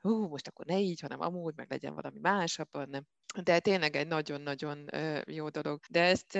hú, 0.00 0.28
most 0.28 0.48
akkor 0.48 0.66
ne 0.66 0.78
így, 0.78 1.00
hanem 1.00 1.20
amúgy, 1.20 1.54
meg 1.56 1.70
legyen 1.70 1.94
valami 1.94 2.18
másabban, 2.20 2.88
nem. 2.88 3.04
De 3.42 3.58
tényleg 3.58 3.96
egy 3.96 4.06
nagyon-nagyon 4.06 4.84
jó 5.26 5.48
dolog. 5.48 5.80
De 5.90 6.02
ezt 6.02 6.30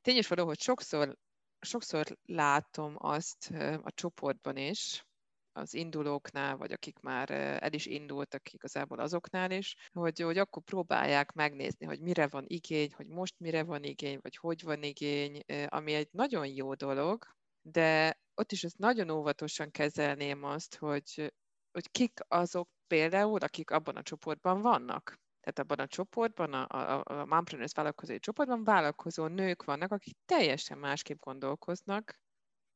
tényleg 0.00 0.24
való, 0.28 0.44
hogy 0.46 0.60
sokszor 0.60 1.16
sokszor 1.60 2.18
látom 2.24 2.94
azt 2.98 3.50
a 3.82 3.90
csoportban 3.94 4.56
is, 4.56 5.04
az 5.52 5.74
indulóknál, 5.74 6.56
vagy 6.56 6.72
akik 6.72 6.98
már 6.98 7.30
el 7.30 7.72
is 7.72 7.86
indultak 7.86 8.52
igazából 8.52 8.98
azoknál 8.98 9.50
is, 9.50 9.74
hogy, 9.92 10.20
hogy 10.20 10.38
akkor 10.38 10.62
próbálják 10.62 11.32
megnézni, 11.32 11.86
hogy 11.86 12.00
mire 12.00 12.26
van 12.26 12.44
igény, 12.46 12.92
hogy 12.96 13.06
most 13.06 13.34
mire 13.38 13.62
van 13.62 13.82
igény, 13.82 14.18
vagy 14.22 14.36
hogy 14.36 14.62
van 14.62 14.82
igény, 14.82 15.40
ami 15.66 15.92
egy 15.92 16.08
nagyon 16.10 16.46
jó 16.46 16.74
dolog, 16.74 17.24
de 17.62 18.18
ott 18.34 18.52
is 18.52 18.64
ezt 18.64 18.78
nagyon 18.78 19.10
óvatosan 19.10 19.70
kezelném 19.70 20.44
azt, 20.44 20.76
hogy, 20.76 21.32
hogy 21.72 21.90
kik 21.90 22.20
azok 22.28 22.68
például, 22.86 23.38
akik 23.38 23.70
abban 23.70 23.96
a 23.96 24.02
csoportban 24.02 24.60
vannak. 24.60 25.18
Tehát 25.40 25.58
abban 25.58 25.78
a 25.78 25.86
csoportban, 25.86 26.52
a, 26.52 26.66
a, 26.68 27.02
a 27.04 27.24
Mompreneurs 27.26 27.72
vállalkozói 27.72 28.18
csoportban 28.18 28.64
vállalkozó 28.64 29.26
nők 29.26 29.64
vannak, 29.64 29.92
akik 29.92 30.16
teljesen 30.24 30.78
másképp 30.78 31.20
gondolkoznak, 31.20 32.18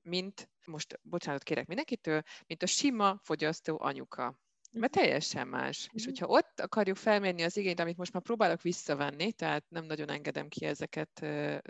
mint, 0.04 0.49
most 0.64 1.00
bocsánat 1.02 1.42
kérek 1.42 1.66
mindenkitől, 1.66 2.23
mint 2.46 2.62
a 2.62 2.66
sima 2.66 3.18
fogyasztó 3.23 3.78
anyuka. 3.80 4.38
Mert 4.70 4.92
teljesen 4.92 5.49
más. 5.49 5.88
És 5.92 6.02
mhm. 6.02 6.11
hogyha 6.11 6.26
ott 6.26 6.61
akarjuk 6.61 6.96
felmérni 6.96 7.42
az 7.42 7.56
igényt, 7.56 7.80
amit 7.80 7.96
most 7.96 8.12
már 8.12 8.23
próbálok 8.23 8.62
visszavenni, 8.62 9.32
tehát 9.32 9.64
nem 9.68 9.84
nagyon 9.84 10.08
engedem 10.08 10.49
ki 10.49 10.64
ezeket 10.64 11.11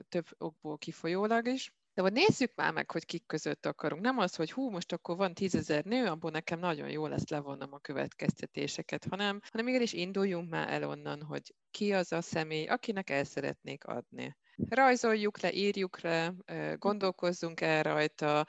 több 0.08 0.26
okból 0.38 0.78
kifolyólag 0.78 1.46
is, 1.46 1.72
de 1.94 2.02
vagy 2.02 2.12
nézzük 2.12 2.52
már 2.54 2.72
meg, 2.72 2.90
hogy 2.90 3.04
kik 3.04 3.26
között 3.26 3.66
akarunk. 3.66 4.02
Nem 4.02 4.18
az, 4.18 4.34
hogy 4.34 4.52
hú, 4.52 4.70
most 4.70 4.92
akkor 4.92 5.16
van 5.16 5.34
tízezer 5.34 5.84
nő, 5.84 6.06
abból 6.06 6.30
nekem 6.30 6.58
nagyon 6.58 6.90
jó 6.90 7.06
lesz 7.06 7.28
levonnom 7.28 7.72
a 7.72 7.78
következtetéseket, 7.78 9.04
hanem, 9.04 9.40
hanem 9.50 9.68
igenis 9.68 9.92
induljunk 9.92 10.50
már 10.50 10.72
el 10.72 10.88
onnan, 10.88 11.22
hogy 11.22 11.54
ki 11.70 11.92
az 11.92 12.12
a 12.12 12.20
személy, 12.20 12.66
akinek 12.66 13.10
el 13.10 13.24
szeretnék 13.24 13.84
adni 13.84 14.36
rajzoljuk 14.68 15.40
le, 15.40 15.52
írjuk 15.52 16.00
le, 16.00 16.34
gondolkozzunk 16.78 17.60
el 17.60 17.82
rajta, 17.82 18.46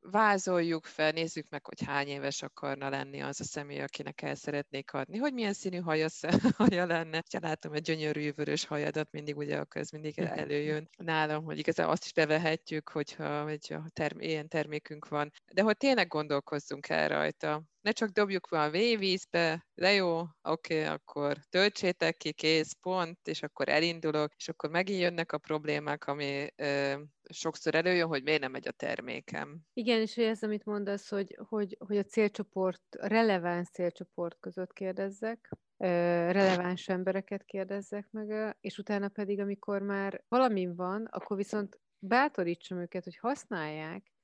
vázoljuk 0.00 0.84
fel, 0.84 1.10
nézzük 1.10 1.46
meg, 1.50 1.66
hogy 1.66 1.82
hány 1.82 2.08
éves 2.08 2.42
akarna 2.42 2.88
lenni 2.88 3.20
az 3.20 3.40
a 3.40 3.44
személy, 3.44 3.80
akinek 3.80 4.22
el 4.22 4.34
szeretnék 4.34 4.92
adni, 4.92 5.18
hogy 5.18 5.32
milyen 5.32 5.52
színű 5.52 5.78
haja, 5.78 6.06
haja 6.56 6.86
lenne. 6.86 7.22
Ha 7.32 7.38
látom 7.42 7.72
egy 7.72 7.82
gyönyörű 7.82 8.32
vörös 8.32 8.64
hajadat, 8.64 9.08
mindig 9.10 9.36
ugye 9.36 9.58
akkor 9.58 9.80
ez 9.80 9.90
mindig 9.90 10.18
előjön 10.18 10.88
nálam, 10.96 11.44
hogy 11.44 11.58
igazából 11.58 11.92
azt 11.92 12.04
is 12.04 12.12
bevehetjük, 12.12 12.88
hogyha 12.88 13.48
egy 13.48 13.74
term- 13.92 14.22
ilyen 14.22 14.48
termékünk 14.48 15.08
van, 15.08 15.32
de 15.52 15.62
hogy 15.62 15.76
tényleg 15.76 16.08
gondolkozzunk 16.08 16.88
el 16.88 17.08
rajta, 17.08 17.62
ne 17.86 17.92
csak 17.92 18.08
dobjuk 18.08 18.46
a 18.46 18.70
vízbe, 18.70 19.66
de 19.74 19.92
jó, 19.92 20.18
oké, 20.42 20.82
okay, 20.82 20.84
akkor 20.84 21.36
töltsétek 21.48 22.16
ki, 22.16 22.32
kész, 22.32 22.72
pont, 22.80 23.18
és 23.24 23.42
akkor 23.42 23.68
elindulok, 23.68 24.34
és 24.36 24.48
akkor 24.48 24.70
megint 24.70 25.00
jönnek 25.00 25.32
a 25.32 25.38
problémák, 25.38 26.06
ami 26.06 26.46
ö, 26.56 26.94
sokszor 27.28 27.74
előjön, 27.74 28.08
hogy 28.08 28.22
miért 28.22 28.40
nem 28.40 28.50
megy 28.50 28.68
a 28.68 28.72
termékem. 28.72 29.60
Igen, 29.72 30.00
és 30.00 30.16
ez, 30.16 30.42
amit 30.42 30.64
mondasz, 30.64 31.08
hogy, 31.08 31.38
hogy, 31.48 31.76
hogy 31.86 31.96
a 31.96 32.02
célcsoport, 32.02 32.82
a 32.98 33.06
releváns 33.06 33.68
célcsoport 33.68 34.36
között 34.40 34.72
kérdezzek, 34.72 35.50
releváns 35.76 36.88
embereket 36.88 37.44
kérdezzek 37.44 38.10
meg, 38.10 38.56
és 38.60 38.78
utána 38.78 39.08
pedig, 39.08 39.40
amikor 39.40 39.82
már 39.82 40.24
valami 40.28 40.74
van, 40.74 41.04
akkor 41.04 41.36
viszont 41.36 41.80
bátorítsam 41.98 42.80
őket, 42.80 43.04
hogy 43.04 43.16
használják, 43.16 44.15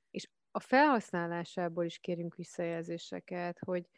a 0.55 0.59
felhasználásából 0.59 1.85
is 1.85 1.99
kérünk 1.99 2.35
visszajelzéseket, 2.35 3.59
hogy, 3.59 3.89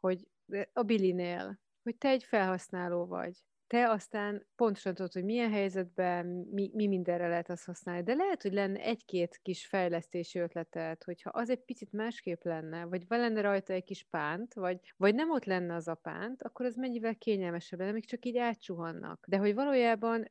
hogy 0.00 0.28
a 0.72 0.82
Billinél, 0.82 1.60
hogy 1.82 1.96
te 1.96 2.08
egy 2.08 2.24
felhasználó 2.24 3.06
vagy. 3.06 3.42
Te 3.66 3.90
aztán 3.90 4.46
pontosan 4.56 4.94
tudod, 4.94 5.12
hogy 5.12 5.24
milyen 5.24 5.50
helyzetben, 5.50 6.26
mi, 6.26 6.70
mi 6.74 6.86
mindenre 6.86 7.28
lehet 7.28 7.50
azt 7.50 7.64
használni. 7.64 8.02
De 8.02 8.14
lehet, 8.14 8.42
hogy 8.42 8.52
lenne 8.52 8.80
egy-két 8.80 9.38
kis 9.42 9.66
fejlesztési 9.66 10.38
ötletet, 10.38 11.04
hogyha 11.04 11.30
az 11.30 11.50
egy 11.50 11.64
picit 11.64 11.92
másképp 11.92 12.42
lenne, 12.42 12.84
vagy 12.84 13.04
lenne 13.08 13.40
rajta 13.40 13.72
egy 13.72 13.84
kis 13.84 14.06
pánt, 14.10 14.54
vagy, 14.54 14.94
vagy 14.96 15.14
nem 15.14 15.30
ott 15.30 15.44
lenne 15.44 15.74
az 15.74 15.88
a 15.88 15.94
pánt, 15.94 16.42
akkor 16.42 16.66
az 16.66 16.76
mennyivel 16.76 17.16
kényelmesebb 17.16 17.78
lenne, 17.78 17.90
amik 17.90 18.06
csak 18.06 18.24
így 18.24 18.36
átsuhannak. 18.36 19.24
De 19.28 19.36
hogy 19.36 19.54
valójában 19.54 20.30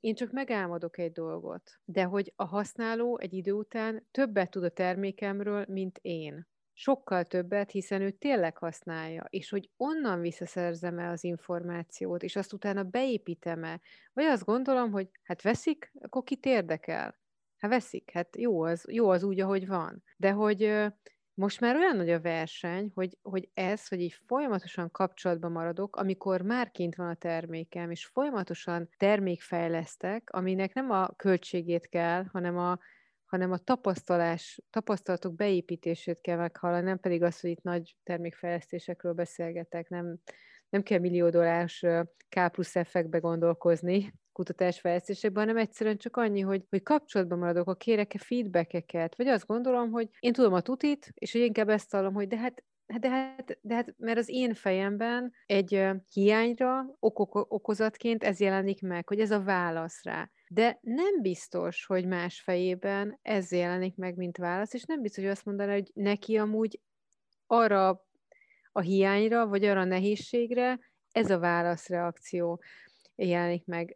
én 0.00 0.14
csak 0.14 0.32
megálmodok 0.32 0.98
egy 0.98 1.12
dolgot, 1.12 1.70
de 1.84 2.04
hogy 2.04 2.32
a 2.36 2.44
használó 2.44 3.18
egy 3.18 3.32
idő 3.32 3.52
után 3.52 4.06
többet 4.10 4.50
tud 4.50 4.64
a 4.64 4.68
termékemről, 4.68 5.64
mint 5.68 5.98
én. 6.02 6.46
Sokkal 6.72 7.24
többet, 7.24 7.70
hiszen 7.70 8.00
ő 8.00 8.10
tényleg 8.10 8.56
használja, 8.56 9.26
és 9.30 9.50
hogy 9.50 9.70
onnan 9.76 10.20
visszaszerzem-e 10.20 11.10
az 11.10 11.24
információt, 11.24 12.22
és 12.22 12.36
azt 12.36 12.52
utána 12.52 12.82
beépítem-e, 12.82 13.80
vagy 14.12 14.24
azt 14.24 14.44
gondolom, 14.44 14.90
hogy 14.90 15.08
hát 15.22 15.42
veszik, 15.42 15.92
akkor 16.00 16.22
kit 16.22 16.46
érdekel? 16.46 17.18
Hát 17.56 17.70
veszik, 17.70 18.10
hát 18.10 18.36
jó 18.36 18.62
az, 18.62 18.84
jó 18.90 19.08
az 19.08 19.22
úgy, 19.22 19.40
ahogy 19.40 19.66
van. 19.66 20.02
De 20.16 20.30
hogy 20.30 20.84
most 21.34 21.60
már 21.60 21.76
olyan 21.76 21.96
nagy 21.96 22.10
a 22.10 22.20
verseny, 22.20 22.90
hogy, 22.94 23.18
hogy 23.22 23.48
ez, 23.54 23.88
hogy 23.88 24.00
így 24.00 24.20
folyamatosan 24.26 24.90
kapcsolatban 24.90 25.52
maradok, 25.52 25.96
amikor 25.96 26.40
már 26.40 26.70
kint 26.70 26.94
van 26.94 27.08
a 27.08 27.14
termékem, 27.14 27.90
és 27.90 28.06
folyamatosan 28.06 28.88
termékfejlesztek, 28.96 30.30
aminek 30.32 30.74
nem 30.74 30.90
a 30.90 31.08
költségét 31.16 31.88
kell, 31.88 32.24
hanem 32.32 32.58
a, 32.58 32.78
hanem 33.24 33.52
a 33.52 33.58
tapasztalás, 33.58 34.62
tapasztalatok 34.70 35.34
beépítését 35.34 36.20
kell 36.20 36.36
meghallani, 36.36 36.84
nem 36.84 36.98
pedig 36.98 37.22
az, 37.22 37.40
hogy 37.40 37.50
itt 37.50 37.62
nagy 37.62 37.96
termékfejlesztésekről 38.02 39.12
beszélgetek, 39.12 39.88
nem, 39.88 40.16
nem 40.68 40.82
kell 40.82 40.98
millió 40.98 41.28
dolláros 41.28 41.82
K 42.28 42.50
plusz 42.52 42.76
effekbe 42.76 43.18
gondolkozni, 43.18 44.12
kutatásfejlesztésekben, 44.34 45.46
hanem 45.46 45.62
egyszerűen 45.62 45.96
csak 45.96 46.16
annyi, 46.16 46.40
hogy, 46.40 46.66
hogy 46.70 46.82
kapcsolatban 46.82 47.38
maradok, 47.38 47.68
a 47.68 47.74
kérek-e 47.74 48.18
feedbackeket, 48.18 49.16
vagy 49.16 49.26
azt 49.26 49.46
gondolom, 49.46 49.90
hogy 49.90 50.08
én 50.20 50.32
tudom 50.32 50.52
a 50.52 50.60
tutit, 50.60 51.12
és 51.14 51.32
hogy 51.32 51.40
inkább 51.40 51.68
ezt 51.68 51.90
hallom, 51.90 52.14
hogy 52.14 52.28
de 52.28 52.36
hát 52.36 52.64
de 52.98 53.08
hát, 53.08 53.58
de 53.60 53.74
hát, 53.74 53.94
mert 53.98 54.18
az 54.18 54.28
én 54.28 54.54
fejemben 54.54 55.32
egy 55.46 55.86
hiányra 56.12 56.96
ok- 56.98 57.46
okozatként 57.48 58.24
ez 58.24 58.40
jelenik 58.40 58.82
meg, 58.82 59.08
hogy 59.08 59.20
ez 59.20 59.30
a 59.30 59.42
válasz 59.42 60.02
rá. 60.02 60.30
De 60.48 60.78
nem 60.80 61.20
biztos, 61.22 61.86
hogy 61.86 62.06
más 62.06 62.40
fejében 62.40 63.18
ez 63.22 63.52
jelenik 63.52 63.96
meg, 63.96 64.16
mint 64.16 64.36
válasz, 64.36 64.74
és 64.74 64.84
nem 64.84 65.00
biztos, 65.02 65.22
hogy 65.22 65.32
azt 65.32 65.44
mondaná, 65.44 65.72
hogy 65.72 65.90
neki 65.94 66.36
amúgy 66.36 66.80
arra 67.46 68.04
a 68.72 68.80
hiányra, 68.80 69.46
vagy 69.46 69.64
arra 69.64 69.80
a 69.80 69.84
nehézségre 69.84 70.78
ez 71.12 71.30
a 71.30 71.38
válaszreakció 71.38 72.62
jelenik 73.16 73.64
meg. 73.64 73.92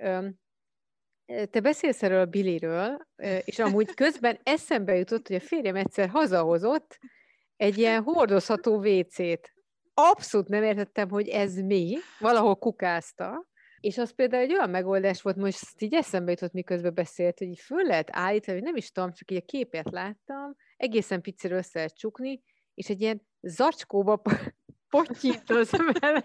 Te 1.50 1.60
beszélsz 1.60 2.02
erről 2.02 2.20
a 2.20 2.26
Billyről, 2.26 3.06
és 3.44 3.58
amúgy 3.58 3.94
közben 3.94 4.38
eszembe 4.42 4.94
jutott, 4.96 5.26
hogy 5.26 5.37
a 5.37 5.40
férjem 5.40 5.76
egyszer 5.76 6.08
hazahozott 6.08 6.98
egy 7.56 7.78
ilyen 7.78 8.02
hordozható 8.02 8.76
WC-t. 8.76 9.52
Abszolút 9.94 10.48
nem 10.48 10.62
értettem, 10.62 11.08
hogy 11.10 11.28
ez 11.28 11.54
mi, 11.54 11.96
valahol 12.18 12.56
kukázta, 12.56 13.46
és 13.80 13.98
az 13.98 14.14
például 14.14 14.42
egy 14.42 14.52
olyan 14.52 14.70
megoldás 14.70 15.22
volt, 15.22 15.37
most 15.37 15.82
így 15.82 15.94
eszembe 15.94 16.30
jutott, 16.30 16.52
miközben 16.52 16.94
beszélt, 16.94 17.38
hogy 17.38 17.48
így 17.48 17.58
föl 17.58 17.82
lehet 17.82 18.08
állítani, 18.12 18.56
hogy 18.56 18.66
nem 18.66 18.76
is 18.76 18.90
tudom, 18.90 19.12
csak 19.12 19.30
így 19.30 19.38
a 19.38 19.44
képet 19.46 19.90
láttam, 19.90 20.56
egészen 20.76 21.20
picit 21.20 21.50
össze 21.50 21.70
lehet 21.75 21.96
csukni, 21.96 22.42
és 22.75 22.88
egy 22.88 23.00
ilyen 23.00 23.26
zacskóba 23.40 24.22
pottyít 24.90 25.50
az 25.50 25.70
vele. 25.70 26.22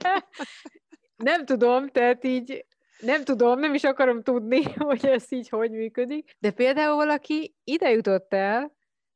Nem 1.16 1.46
tudom, 1.46 1.88
tehát 1.88 2.24
így 2.24 2.66
nem 3.04 3.24
tudom, 3.24 3.60
nem 3.60 3.74
is 3.74 3.84
akarom 3.84 4.24
tudni, 4.24 4.64
hogy 4.90 5.06
ez 5.06 5.26
így 5.30 5.50
hogy 5.50 5.72
működik, 5.72 6.36
de 6.40 6.52
például 6.52 6.96
valaki 6.96 7.56
ide 7.64 7.90
jutott 7.90 8.34
el, 8.34 8.76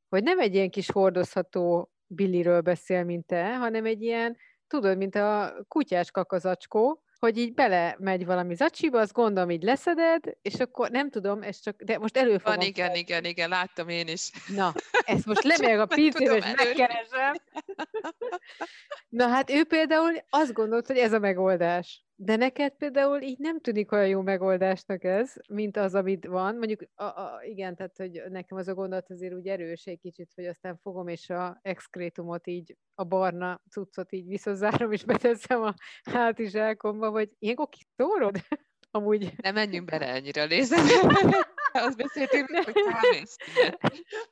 hogy 0.10 0.24
nem 0.24 0.40
egy 0.40 0.54
ilyen 0.56 0.70
kis 0.70 0.92
hordozható 0.92 1.92
billiről 2.08 2.62
beszél, 2.62 3.04
mint 3.04 3.26
te, 3.26 3.56
hanem 3.56 3.86
egy 3.86 4.02
ilyen, 4.02 4.38
tudod, 4.68 4.98
mint 4.98 5.16
a 5.16 5.54
kutyás 5.68 6.12
kakazacskó, 6.12 7.02
hogy 7.20 7.38
így 7.38 7.54
bele 7.54 7.96
megy 8.00 8.26
valami 8.26 8.56
zacsiba, 8.56 9.00
azt 9.00 9.14
gondolom, 9.14 9.50
így 9.50 9.64
leszeded, 9.64 10.24
és 10.42 10.54
akkor 10.54 10.90
nem 10.90 11.10
tudom, 11.10 11.42
ez 11.42 11.60
csak, 11.60 11.82
de 11.82 11.98
most 11.98 12.18
elő 12.18 12.40
Van, 12.44 12.62
igen, 12.62 12.88
fel. 12.88 12.96
igen, 12.96 13.26
igen, 13.26 13.50
láttam 13.50 13.90
én 13.90 14.08
is. 14.08 14.32
Na, 14.56 14.74
ezt 15.06 15.26
most 15.26 15.44
lemegyek 15.58 15.80
a 15.80 15.86
pincébe, 15.86 16.36
és 16.36 16.44
megkeresem. 16.56 17.34
Na 19.10 19.28
hát 19.28 19.50
ő 19.50 19.64
például 19.64 20.12
azt 20.30 20.54
gondolt, 20.54 20.88
hogy 20.88 20.98
ez 20.98 21.14
a 21.14 21.20
megoldás. 21.20 22.06
De 22.16 22.36
neked 22.36 22.74
például 22.74 23.22
így 23.22 23.40
nem 23.40 23.60
tűnik 23.60 23.92
olyan 23.92 24.08
jó 24.08 24.22
megoldásnak 24.22 25.04
ez, 25.04 25.34
mint 25.50 25.78
az, 25.78 25.96
amit 25.96 26.26
van. 26.26 26.56
Mondjuk, 26.56 26.82
a, 26.96 27.04
a, 27.04 27.40
igen, 27.44 27.76
tehát, 27.76 27.98
hogy 27.98 28.22
nekem 28.30 28.58
az 28.58 28.68
a 28.68 28.74
gondolat 28.74 29.12
azért 29.12 29.34
úgy 29.34 29.48
erős 29.48 29.86
egy 29.86 30.00
kicsit, 30.00 30.32
hogy 30.36 30.46
aztán 30.46 30.78
fogom 30.82 31.08
és 31.08 31.30
a 31.30 31.60
exkrétumot 31.62 32.48
így, 32.48 32.78
a 32.96 33.04
barna 33.04 33.62
cuccot 33.70 34.12
így 34.12 34.28
visszazárom, 34.28 34.92
és 34.92 35.04
beteszem 35.04 35.62
a 35.62 35.74
hátizsákomba, 36.12 37.12
vagy 37.12 37.30
ilyenkor 37.40 37.70
kiszórod? 37.70 38.36
Amúgy... 38.92 39.34
Nem 39.42 39.54
menjünk 39.54 39.90
bele 39.90 40.08
ennyire 40.08 40.42
a 40.42 40.48
azt 41.72 41.98
beszéltünk, 41.98 42.50
hogy. 42.50 42.74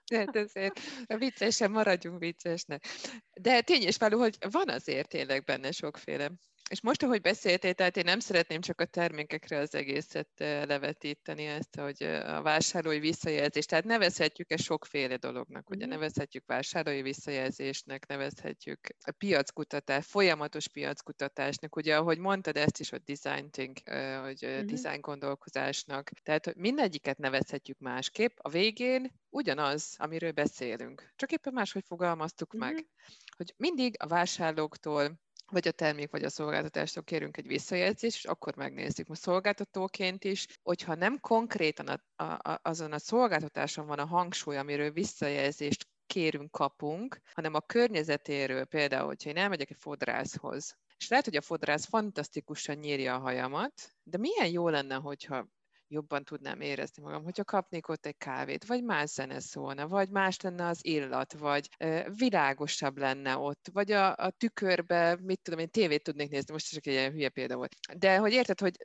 Tehát 0.05 0.35
ezért 0.35 0.79
viccesen 1.07 1.71
maradjunk 1.71 2.19
viccesnek. 2.19 2.85
De 3.33 3.61
tény 3.61 3.81
és 3.81 3.97
való, 3.97 4.19
hogy 4.19 4.37
van 4.51 4.69
azért 4.69 5.09
tényleg 5.09 5.43
benne 5.43 5.71
sokféle 5.71 6.31
és 6.69 6.81
most, 6.81 7.03
ahogy 7.03 7.21
beszéltél, 7.21 7.73
tehát 7.73 7.97
én 7.97 8.03
nem 8.05 8.19
szeretném 8.19 8.61
csak 8.61 8.81
a 8.81 8.85
termékekre 8.85 9.57
az 9.57 9.75
egészet 9.75 10.29
levetíteni 10.37 11.45
ezt, 11.45 11.75
hogy 11.75 12.03
a 12.03 12.41
vásárlói 12.41 12.99
visszajelzést, 12.99 13.69
tehát 13.69 13.85
nevezhetjük-e 13.85 14.57
sokféle 14.57 15.15
dolognak, 15.17 15.69
ugye 15.69 15.85
mm-hmm. 15.85 15.93
nevezhetjük 15.93 16.43
vásárlói 16.45 17.01
visszajelzésnek, 17.01 18.07
nevezhetjük 18.07 18.79
a 19.05 19.11
piackutatás, 19.11 20.05
folyamatos 20.05 20.67
piackutatásnak, 20.67 21.75
ugye 21.75 21.97
ahogy 21.97 22.17
mondtad 22.17 22.57
ezt 22.57 22.79
is, 22.79 22.89
hogy 22.89 23.01
design 23.03 23.49
think, 23.49 23.79
hogy 24.21 24.45
mm-hmm. 24.45 24.65
design 24.65 25.01
gondolkozásnak, 25.01 26.09
tehát 26.23 26.45
hogy 26.45 26.55
mindegyiket 26.55 27.17
nevezhetjük 27.17 27.79
másképp, 27.79 28.37
a 28.41 28.49
végén 28.49 29.11
ugyanaz, 29.29 29.95
amiről 29.97 30.31
beszélünk, 30.31 31.13
csak 31.15 31.31
éppen 31.31 31.53
máshogy 31.53 31.83
fogalmaztuk 31.87 32.55
mm-hmm. 32.55 32.73
meg 32.73 32.85
hogy 33.37 33.53
mindig 33.57 33.95
a 33.99 34.07
vásárlóktól 34.07 35.19
vagy 35.51 35.67
a 35.67 35.71
termék, 35.71 36.11
vagy 36.11 36.23
a 36.23 36.29
szolgáltatástól 36.29 37.03
kérünk 37.03 37.37
egy 37.37 37.47
visszajelzést, 37.47 38.15
és 38.15 38.25
akkor 38.25 38.55
megnézzük. 38.55 39.07
Most 39.07 39.21
szolgáltatóként 39.21 40.23
is, 40.23 40.47
hogyha 40.63 40.95
nem 40.95 41.19
konkrétan 41.19 41.87
a, 41.87 42.23
a, 42.23 42.59
azon 42.61 42.91
a 42.91 42.99
szolgáltatáson 42.99 43.87
van 43.87 43.99
a 43.99 44.05
hangsúly, 44.05 44.57
amiről 44.57 44.91
visszajelzést 44.91 45.87
kérünk, 46.07 46.51
kapunk, 46.51 47.19
hanem 47.33 47.53
a 47.53 47.61
környezetéről, 47.61 48.65
például, 48.65 49.05
hogyha 49.07 49.29
én 49.29 49.37
elmegyek 49.37 49.69
egy 49.69 49.77
fodrászhoz, 49.79 50.75
és 50.97 51.07
lehet, 51.07 51.25
hogy 51.25 51.35
a 51.35 51.41
fodrász 51.41 51.85
fantasztikusan 51.85 52.75
nyírja 52.75 53.15
a 53.15 53.19
hajamat, 53.19 53.73
de 54.03 54.17
milyen 54.17 54.51
jó 54.51 54.69
lenne, 54.69 54.95
hogyha 54.95 55.47
jobban 55.87 56.23
tudnám 56.23 56.61
érezni 56.61 57.03
magam, 57.03 57.23
hogyha 57.23 57.43
kapnék 57.43 57.87
ott 57.87 58.05
egy 58.05 58.17
kávét, 58.17 58.65
vagy 58.65 58.83
más 58.83 59.09
zene 59.09 59.39
szólna, 59.39 59.87
vagy 59.87 60.09
más 60.09 60.39
lenne 60.41 60.67
az 60.67 60.85
illat, 60.85 61.33
vagy 61.33 61.69
világosabb 62.17 62.97
lenne 62.97 63.37
ott, 63.37 63.69
vagy 63.73 63.91
a, 63.91 64.15
a 64.15 64.29
tükörbe, 64.29 65.17
mit 65.21 65.39
tudom 65.41 65.59
én, 65.59 65.69
tévét 65.69 66.03
tudnék 66.03 66.29
nézni, 66.29 66.53
most 66.53 66.69
csak 66.69 66.85
egy 66.87 66.93
ilyen 66.93 67.11
hülye 67.11 67.29
példa 67.29 67.55
volt. 67.55 67.75
De 67.97 68.17
hogy 68.17 68.33
érted, 68.33 68.59
hogy 68.59 68.75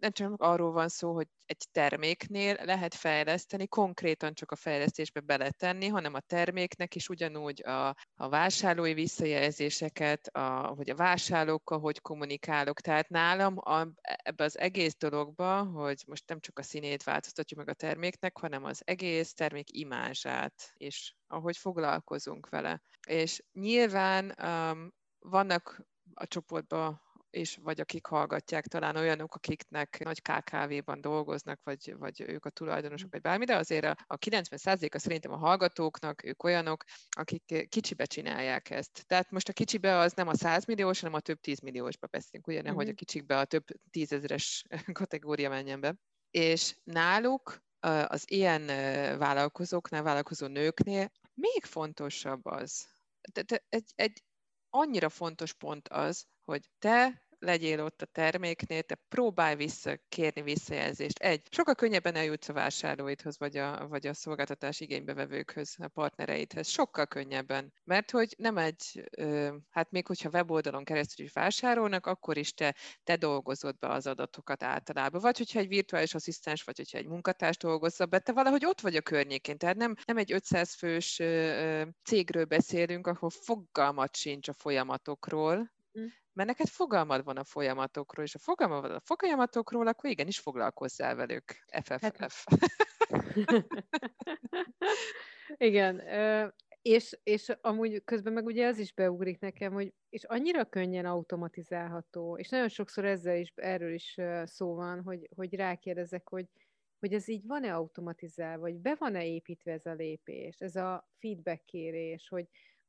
nem 0.00 0.12
csak 0.12 0.32
arról 0.36 0.72
van 0.72 0.88
szó, 0.88 1.14
hogy 1.14 1.26
egy 1.46 1.66
terméknél 1.72 2.56
lehet 2.62 2.94
fejleszteni, 2.94 3.66
konkrétan 3.66 4.34
csak 4.34 4.50
a 4.50 4.56
fejlesztésbe 4.56 5.20
beletenni, 5.20 5.86
hanem 5.86 6.14
a 6.14 6.20
terméknek 6.20 6.94
is 6.94 7.08
ugyanúgy 7.08 7.66
a, 7.66 7.88
a 8.14 8.28
vásárlói 8.28 8.94
visszajelzéseket, 8.94 10.26
a, 10.26 10.66
hogy 10.76 10.90
a 10.90 10.94
vásárlókkal 10.94 11.78
hogy 11.78 12.00
kommunikálok. 12.00 12.80
Tehát 12.80 13.08
nálam 13.08 13.58
a, 13.58 13.86
ebbe 14.02 14.44
az 14.44 14.58
egész 14.58 14.96
dologba, 14.96 15.62
hogy 15.62 16.02
most 16.06 16.24
nem 16.28 16.40
csak 16.40 16.58
a 16.58 16.62
színét 16.62 17.02
változtatjuk 17.02 17.58
meg 17.58 17.68
a 17.68 17.74
terméknek, 17.74 18.38
hanem 18.38 18.64
az 18.64 18.82
egész 18.84 19.34
termék 19.34 19.72
imázsát, 19.72 20.72
és 20.76 21.14
ahogy 21.26 21.56
foglalkozunk 21.56 22.48
vele. 22.48 22.82
És 23.08 23.42
nyilván 23.52 24.34
um, 24.42 24.92
vannak 25.18 25.82
a 26.14 26.26
csoportban 26.26 27.00
és 27.30 27.58
vagy 27.62 27.80
akik 27.80 28.06
hallgatják, 28.06 28.66
talán 28.66 28.96
olyanok, 28.96 29.34
akiknek 29.34 29.98
nagy 30.04 30.22
KKV-ban 30.22 31.00
dolgoznak, 31.00 31.60
vagy, 31.62 31.94
vagy 31.98 32.20
ők 32.20 32.44
a 32.44 32.50
tulajdonosok, 32.50 33.10
vagy 33.10 33.20
bármi, 33.20 33.44
de 33.44 33.56
azért 33.56 33.84
a, 33.84 33.96
a 34.06 34.18
90%-a 34.18 34.98
szerintem 34.98 35.32
a 35.32 35.36
hallgatóknak, 35.36 36.24
ők 36.24 36.42
olyanok, 36.42 36.84
akik 37.10 37.68
kicsibe 37.68 38.04
csinálják 38.04 38.70
ezt. 38.70 39.04
Tehát 39.06 39.30
most 39.30 39.48
a 39.48 39.52
kicsibe 39.52 39.96
az 39.96 40.12
nem 40.12 40.28
a 40.28 40.34
100 40.34 40.64
milliós, 40.64 41.00
hanem 41.00 41.14
a 41.14 41.20
több 41.20 41.40
10 41.40 41.60
milliósba 41.60 42.06
beszélünk, 42.06 42.46
ugye, 42.46 42.62
nehogy 42.62 42.84
mm-hmm. 42.84 42.92
a 42.92 42.96
kicsikbe 42.96 43.38
a 43.38 43.44
több 43.44 43.64
tízezeres 43.90 44.64
kategória 44.92 45.48
menjen 45.48 45.80
be 45.80 45.94
és 46.30 46.76
náluk 46.84 47.62
az 48.06 48.24
ilyen 48.30 48.66
vállalkozóknál, 49.18 50.02
vállalkozó 50.02 50.46
nőknél 50.46 51.10
még 51.34 51.64
fontosabb 51.64 52.44
az, 52.44 52.86
de 53.32 53.64
egy, 53.68 53.92
egy 53.94 54.22
annyira 54.70 55.08
fontos 55.08 55.52
pont 55.52 55.88
az, 55.88 56.26
hogy 56.44 56.68
te 56.78 57.27
legyél 57.38 57.80
ott 57.84 58.02
a 58.02 58.06
terméknél, 58.06 58.82
te 58.82 58.98
próbálj 59.08 59.56
vissza, 59.56 59.98
kérni 60.08 60.42
visszajelzést. 60.42 61.18
Egy, 61.18 61.46
sokkal 61.50 61.74
könnyebben 61.74 62.14
eljutsz 62.14 62.48
a 62.48 62.52
vásárlóidhoz, 62.52 63.38
vagy 63.38 63.56
a, 63.56 63.88
vagy 63.88 64.06
a 64.06 64.14
szolgáltatás 64.14 64.80
igénybevevőkhöz, 64.80 65.74
a 65.78 65.88
partnereidhez. 65.88 66.68
Sokkal 66.68 67.06
könnyebben. 67.06 67.72
Mert 67.84 68.10
hogy 68.10 68.34
nem 68.38 68.56
egy, 68.56 69.10
hát 69.70 69.90
még 69.90 70.06
hogyha 70.06 70.28
weboldalon 70.32 70.84
keresztül 70.84 71.24
is 71.24 71.32
vásárolnak, 71.32 72.06
akkor 72.06 72.36
is 72.36 72.52
te, 72.52 72.74
te 73.04 73.16
dolgozod 73.16 73.78
be 73.78 73.88
az 73.88 74.06
adatokat 74.06 74.62
általában. 74.62 75.20
Vagy 75.20 75.38
hogyha 75.38 75.58
egy 75.58 75.68
virtuális 75.68 76.14
asszisztens, 76.14 76.62
vagy 76.62 76.76
hogyha 76.76 76.98
egy 76.98 77.06
munkatárs 77.06 77.56
dolgozza 77.56 78.06
be, 78.06 78.18
te 78.18 78.32
valahogy 78.32 78.64
ott 78.64 78.80
vagy 78.80 78.96
a 78.96 79.00
környékén. 79.00 79.58
Tehát 79.58 79.76
nem, 79.76 79.94
nem 80.04 80.16
egy 80.16 80.32
500 80.32 80.74
fős 80.74 81.22
cégről 82.04 82.44
beszélünk, 82.44 83.06
ahol 83.06 83.30
fogalmat 83.30 84.16
sincs 84.16 84.48
a 84.48 84.52
folyamatokról, 84.52 85.72
hm 85.92 86.04
mert 86.38 86.48
neked 86.48 86.66
fogalmad 86.66 87.24
van 87.24 87.36
a 87.36 87.44
folyamatokról, 87.44 88.24
és 88.24 88.34
a 88.34 88.38
fogalmad 88.38 88.80
van 88.80 88.90
a 88.90 89.00
folyamatokról, 89.00 89.86
akkor 89.86 90.10
igenis 90.10 90.38
foglalkozzál 90.38 91.14
velük. 91.14 91.44
FFF. 91.82 92.00
Hát... 92.00 92.32
Igen, 95.70 96.02
és, 96.82 97.18
és 97.22 97.48
amúgy 97.60 98.04
közben 98.04 98.32
meg 98.32 98.44
ugye 98.44 98.66
az 98.66 98.78
is 98.78 98.92
beugrik 98.92 99.38
nekem, 99.38 99.72
hogy 99.72 99.94
és 100.08 100.24
annyira 100.24 100.64
könnyen 100.64 101.06
automatizálható, 101.06 102.36
és 102.36 102.48
nagyon 102.48 102.68
sokszor 102.68 103.04
ezzel 103.04 103.36
is, 103.36 103.52
erről 103.56 103.92
is 103.92 104.16
szó 104.44 104.74
van, 104.74 105.02
hogy, 105.02 105.28
hogy 105.36 105.54
rákérdezek, 105.54 106.28
hogy, 106.28 106.46
hogy 106.98 107.12
ez 107.12 107.28
így 107.28 107.46
van-e 107.46 107.74
automatizálva, 107.74 108.60
vagy 108.60 108.74
be 108.74 108.94
van-e 108.98 109.26
építve 109.26 109.72
ez 109.72 109.86
a 109.86 109.92
lépés, 109.92 110.56
ez 110.58 110.76
a 110.76 111.08
feedback 111.18 111.64
kérés, 111.64 112.28
hogy, 112.28 112.48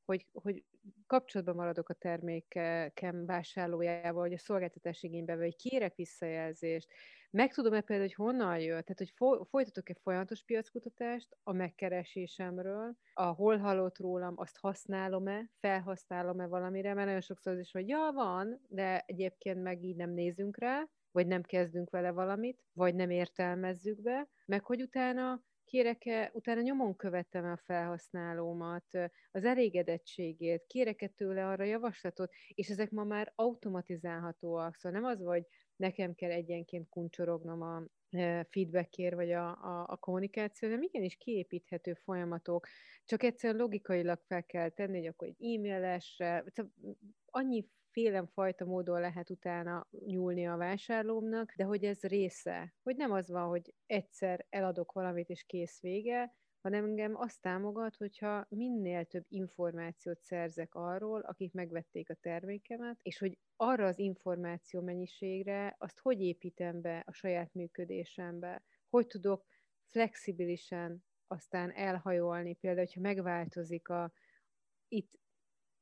hogy, 0.09 0.25
hogy 0.33 0.63
kapcsolatban 1.07 1.55
maradok 1.55 1.89
a 1.89 1.93
termékem 1.93 3.25
vásárlójával, 3.25 4.21
vagy 4.21 4.33
a 4.33 4.37
szolgáltatás 4.37 5.03
igénybe, 5.03 5.35
vagy 5.35 5.55
kérek 5.55 5.95
visszajelzést, 5.95 6.91
meg 7.31 7.53
tudom-e 7.53 7.81
például, 7.81 8.07
hogy 8.07 8.25
honnan 8.25 8.59
jött, 8.59 8.85
tehát 8.85 8.97
hogy 8.97 9.13
folytatok-e 9.49 9.95
folyamatos 10.03 10.43
piackutatást 10.43 11.37
a 11.43 11.53
megkeresésemről, 11.53 12.95
a 13.13 13.23
hol 13.23 13.57
hallott 13.57 13.97
rólam, 13.97 14.33
azt 14.37 14.57
használom-e, 14.57 15.49
felhasználom-e 15.59 16.47
valamire, 16.47 16.93
mert 16.93 17.05
nagyon 17.05 17.21
sokszor 17.21 17.53
az 17.53 17.59
is, 17.59 17.71
hogy 17.71 17.87
ja, 17.87 18.11
van, 18.13 18.61
de 18.67 19.03
egyébként 19.05 19.61
meg 19.61 19.83
így 19.83 19.95
nem 19.95 20.09
nézünk 20.09 20.57
rá, 20.57 20.87
vagy 21.11 21.27
nem 21.27 21.41
kezdünk 21.41 21.89
vele 21.89 22.11
valamit, 22.11 22.63
vagy 22.73 22.95
nem 22.95 23.09
értelmezzük 23.09 24.01
be, 24.01 24.27
meg 24.45 24.63
hogy 24.63 24.81
utána 24.81 25.43
kérek-e, 25.69 26.29
utána 26.33 26.61
nyomon 26.61 26.95
követem 26.95 27.45
a 27.45 27.57
felhasználómat, 27.57 28.85
az 29.31 29.43
elégedettségét, 29.43 30.65
kérek-e 30.67 31.07
tőle 31.07 31.47
arra 31.47 31.63
javaslatot, 31.63 32.31
és 32.53 32.69
ezek 32.69 32.91
ma 32.91 33.03
már 33.03 33.31
automatizálhatóak, 33.35 34.75
szóval 34.75 34.99
nem 35.01 35.09
az, 35.09 35.21
hogy 35.21 35.45
nekem 35.75 36.15
kell 36.15 36.31
egyenként 36.31 36.89
kuncsorognom 36.89 37.61
a 37.61 37.83
feedbackért, 38.49 39.15
vagy 39.15 39.31
a, 39.31 39.49
a, 39.49 39.85
a 39.87 39.95
kommunikáció, 39.95 40.69
hanem 40.69 40.83
igenis 40.83 41.15
kiépíthető 41.15 41.93
folyamatok, 41.93 42.67
csak 43.05 43.23
egyszerűen 43.23 43.59
logikailag 43.59 44.19
fel 44.27 44.43
kell 44.43 44.69
tenni, 44.69 44.97
hogy 44.97 45.07
akkor 45.07 45.27
egy 45.27 45.55
e-mailesre, 45.55 46.43
szóval 46.47 46.71
annyi 47.25 47.67
félen 47.91 48.27
fajta 48.27 48.65
módon 48.65 48.99
lehet 48.99 49.29
utána 49.29 49.87
nyúlni 50.05 50.47
a 50.47 50.57
vásárlómnak, 50.57 51.53
de 51.55 51.63
hogy 51.63 51.83
ez 51.83 52.01
része, 52.01 52.73
hogy 52.83 52.95
nem 52.95 53.11
az 53.11 53.29
van, 53.29 53.47
hogy 53.47 53.73
egyszer 53.85 54.45
eladok 54.49 54.91
valamit 54.91 55.29
és 55.29 55.43
kész 55.43 55.81
vége, 55.81 56.33
hanem 56.61 56.83
engem 56.83 57.15
azt 57.15 57.41
támogat, 57.41 57.95
hogyha 57.95 58.45
minél 58.49 59.05
több 59.05 59.25
információt 59.27 60.21
szerzek 60.21 60.75
arról, 60.75 61.21
akik 61.21 61.53
megvették 61.53 62.09
a 62.09 62.13
termékemet, 62.13 62.99
és 63.01 63.17
hogy 63.17 63.37
arra 63.55 63.85
az 63.85 63.99
információ 63.99 64.81
mennyiségre 64.81 65.75
azt 65.77 65.99
hogy 65.99 66.21
építem 66.21 66.81
be 66.81 67.03
a 67.05 67.13
saját 67.13 67.53
működésembe, 67.53 68.63
hogy 68.89 69.07
tudok 69.07 69.45
flexibilisen 69.87 71.03
aztán 71.27 71.71
elhajolni, 71.71 72.53
például, 72.53 72.85
hogyha 72.85 73.01
megváltozik 73.01 73.89
a, 73.89 74.11
itt 74.87 75.19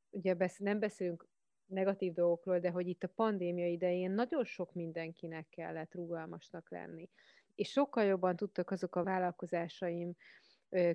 ugye 0.09 0.33
besz, 0.33 0.57
nem 0.57 0.79
beszélünk 0.79 1.27
negatív 1.67 2.13
dolgokról, 2.13 2.59
de 2.59 2.69
hogy 2.69 2.87
itt 2.87 3.03
a 3.03 3.11
pandémia 3.15 3.67
idején 3.67 4.11
nagyon 4.11 4.43
sok 4.43 4.73
mindenkinek 4.73 5.47
kellett 5.49 5.93
rugalmasnak 5.93 6.71
lenni. 6.71 7.09
És 7.55 7.69
sokkal 7.69 8.03
jobban 8.03 8.35
tudtak 8.35 8.71
azok 8.71 8.95
a 8.95 9.03
vállalkozásaim, 9.03 10.15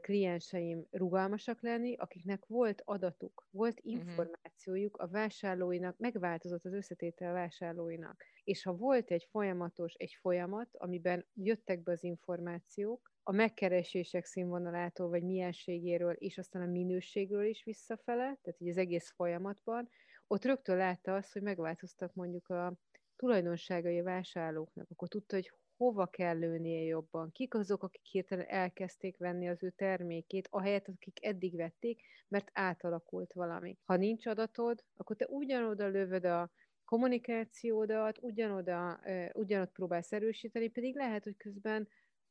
klienseim 0.00 0.86
rugalmasak 0.90 1.62
lenni, 1.62 1.96
akiknek 1.96 2.46
volt 2.46 2.82
adatuk, 2.84 3.46
volt 3.50 3.84
mhm. 3.84 3.88
információjuk 3.88 4.96
a 4.96 5.08
vásárlóinak, 5.08 5.98
megváltozott 5.98 6.64
az 6.64 6.72
összetétel 6.72 7.30
a 7.30 7.32
vásárlóinak. 7.32 8.24
És 8.44 8.62
ha 8.62 8.76
volt 8.76 9.10
egy 9.10 9.28
folyamatos, 9.30 9.92
egy 9.92 10.16
folyamat, 10.20 10.68
amiben 10.72 11.26
jöttek 11.34 11.82
be 11.82 11.92
az 11.92 12.04
információk, 12.04 13.10
a 13.22 13.32
megkeresések 13.32 14.24
színvonalától, 14.24 15.08
vagy 15.08 15.22
mienségéről, 15.22 16.12
és 16.12 16.38
aztán 16.38 16.62
a 16.62 16.70
minőségről 16.70 17.44
is 17.44 17.64
visszafele, 17.64 18.38
tehát 18.42 18.60
így 18.60 18.68
az 18.68 18.76
egész 18.76 19.10
folyamatban, 19.10 19.88
ott 20.26 20.44
rögtön 20.44 20.76
látta 20.76 21.14
azt, 21.14 21.32
hogy 21.32 21.42
megváltoztak 21.42 22.14
mondjuk 22.14 22.48
a 22.48 22.74
tulajdonságai 23.16 23.98
a 23.98 24.02
vásárlóknak, 24.02 24.90
akkor 24.90 25.08
tudta, 25.08 25.34
hogy 25.36 25.52
hova 25.76 26.06
kell 26.06 26.38
lőnie 26.38 26.82
jobban, 26.82 27.32
kik 27.32 27.54
azok, 27.54 27.82
akik 27.82 28.04
hirtelen 28.04 28.46
elkezdték 28.48 29.16
venni 29.16 29.48
az 29.48 29.62
ő 29.62 29.70
termékét, 29.70 30.48
ahelyett, 30.50 30.88
akik 30.88 31.24
eddig 31.24 31.56
vették, 31.56 32.02
mert 32.28 32.50
átalakult 32.52 33.32
valami. 33.32 33.78
Ha 33.84 33.96
nincs 33.96 34.26
adatod, 34.26 34.84
akkor 34.96 35.16
te 35.16 35.26
ugyanoda 35.26 35.86
lövöd 35.86 36.24
a 36.24 36.50
kommunikációdat, 36.84 38.18
ugyanoda, 38.20 39.00
ugyanott 39.32 39.72
próbálsz 39.72 40.12
erősíteni, 40.12 40.68
pedig 40.68 40.94
lehet, 40.94 41.24
hogy 41.24 41.36
közben 41.36 41.88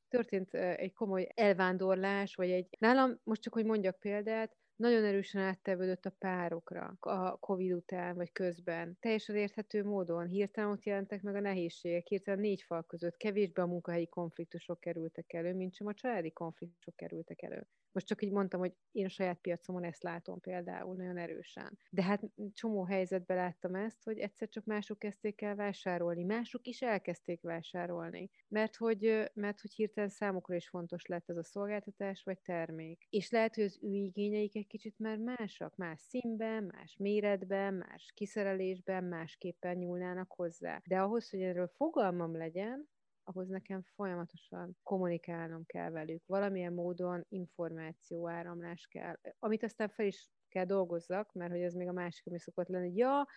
történt 0.07 0.53
egy 0.53 0.93
komoly 0.93 1.27
elvándorlás, 1.33 2.35
vagy 2.35 2.51
egy... 2.51 2.67
Nálam, 2.79 3.19
most 3.23 3.41
csak, 3.41 3.53
hogy 3.53 3.65
mondjak 3.65 3.99
példát, 3.99 4.55
nagyon 4.81 5.03
erősen 5.03 5.41
áttevődött 5.41 6.05
a 6.05 6.15
párokra 6.19 6.97
a 6.99 7.37
Covid 7.37 7.71
után, 7.71 8.15
vagy 8.15 8.31
közben. 8.31 8.97
Teljesen 8.99 9.35
érthető 9.35 9.83
módon 9.83 10.27
hirtelen 10.27 10.69
ott 10.69 10.83
jelentek 10.83 11.21
meg 11.21 11.35
a 11.35 11.39
nehézségek, 11.39 12.07
hirtelen 12.07 12.39
négy 12.39 12.61
fal 12.61 12.83
között 12.83 13.17
kevésbé 13.17 13.61
a 13.61 13.65
munkahelyi 13.65 14.07
konfliktusok 14.07 14.79
kerültek 14.79 15.33
elő, 15.33 15.53
mint 15.53 15.75
sem 15.75 15.87
a 15.87 15.93
családi 15.93 16.31
konfliktusok 16.31 16.95
kerültek 16.95 17.41
elő. 17.41 17.67
Most 17.91 18.05
csak 18.07 18.23
így 18.23 18.31
mondtam, 18.31 18.59
hogy 18.59 18.73
én 18.91 19.05
a 19.05 19.09
saját 19.09 19.39
piacomon 19.41 19.83
ezt 19.83 20.03
látom 20.03 20.39
például 20.39 20.95
nagyon 20.95 21.17
erősen. 21.17 21.77
De 21.89 22.03
hát 22.03 22.23
csomó 22.53 22.83
helyzetben 22.83 23.37
láttam 23.37 23.75
ezt, 23.75 24.03
hogy 24.03 24.19
egyszer 24.19 24.49
csak 24.49 24.65
mások 24.65 24.99
kezdték 24.99 25.41
el 25.41 25.55
vásárolni, 25.55 26.23
mások 26.23 26.67
is 26.67 26.81
elkezdték 26.81 27.41
vásárolni, 27.41 28.29
mert 28.47 28.75
hogy, 28.75 29.31
mert 29.33 29.61
hogy 29.61 29.73
hirtelen 29.73 30.09
számukra 30.09 30.55
is 30.55 30.69
fontos 30.69 31.05
lett 31.05 31.29
ez 31.29 31.37
a 31.37 31.43
szolgáltatás 31.43 32.23
vagy 32.23 32.39
termék. 32.39 33.07
És 33.09 33.29
lehet, 33.29 33.55
hogy 33.55 33.63
az 33.63 33.79
ő 33.81 33.93
igényeik 33.93 34.55
egy 34.55 34.67
kicsit 34.71 34.99
már 34.99 35.17
másak, 35.17 35.75
más 35.75 35.99
színben, 35.99 36.63
más 36.63 36.95
méretben, 36.97 37.73
más 37.73 38.11
kiszerelésben, 38.13 39.03
másképpen 39.03 39.77
nyúlnának 39.77 40.31
hozzá. 40.31 40.81
De 40.85 40.99
ahhoz, 40.99 41.29
hogy 41.29 41.41
erről 41.41 41.67
fogalmam 41.67 42.37
legyen, 42.37 42.89
ahhoz 43.23 43.47
nekem 43.47 43.81
folyamatosan 43.95 44.77
kommunikálnom 44.83 45.65
kell 45.65 45.89
velük, 45.89 46.23
valamilyen 46.25 46.73
módon 46.73 47.25
információ 47.29 48.29
áramlás 48.29 48.87
kell, 48.89 49.15
amit 49.39 49.63
aztán 49.63 49.89
fel 49.89 50.05
is 50.05 50.29
kell 50.49 50.65
dolgozzak, 50.65 51.33
mert 51.33 51.51
hogy 51.51 51.61
ez 51.61 51.73
még 51.73 51.87
a 51.87 51.91
másik, 51.93 52.27
ami 52.27 52.39
szokott 52.39 52.67
lenni, 52.67 52.87
hogy 52.87 52.97
ja, 52.97 53.27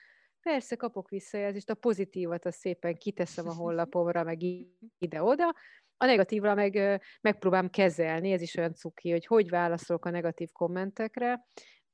persze 0.41 0.77
kapok 0.77 1.09
visszajelzést, 1.09 1.71
a 1.71 1.75
pozitívat 1.75 2.45
azt 2.45 2.59
szépen 2.59 2.95
kiteszem 2.95 3.49
a 3.49 3.55
honlapomra, 3.55 4.23
meg 4.23 4.43
ide-oda, 4.99 5.55
a 6.05 6.07
negatívra 6.07 6.55
meg 6.55 7.01
megpróbálom 7.21 7.71
kezelni, 7.71 8.33
ez 8.33 8.41
is 8.41 8.57
olyan 8.57 8.75
cuki, 8.75 9.11
hogy 9.11 9.27
hogy 9.27 9.49
válaszolok 9.49 10.05
a 10.05 10.11
negatív 10.11 10.49
kommentekre, 10.53 11.47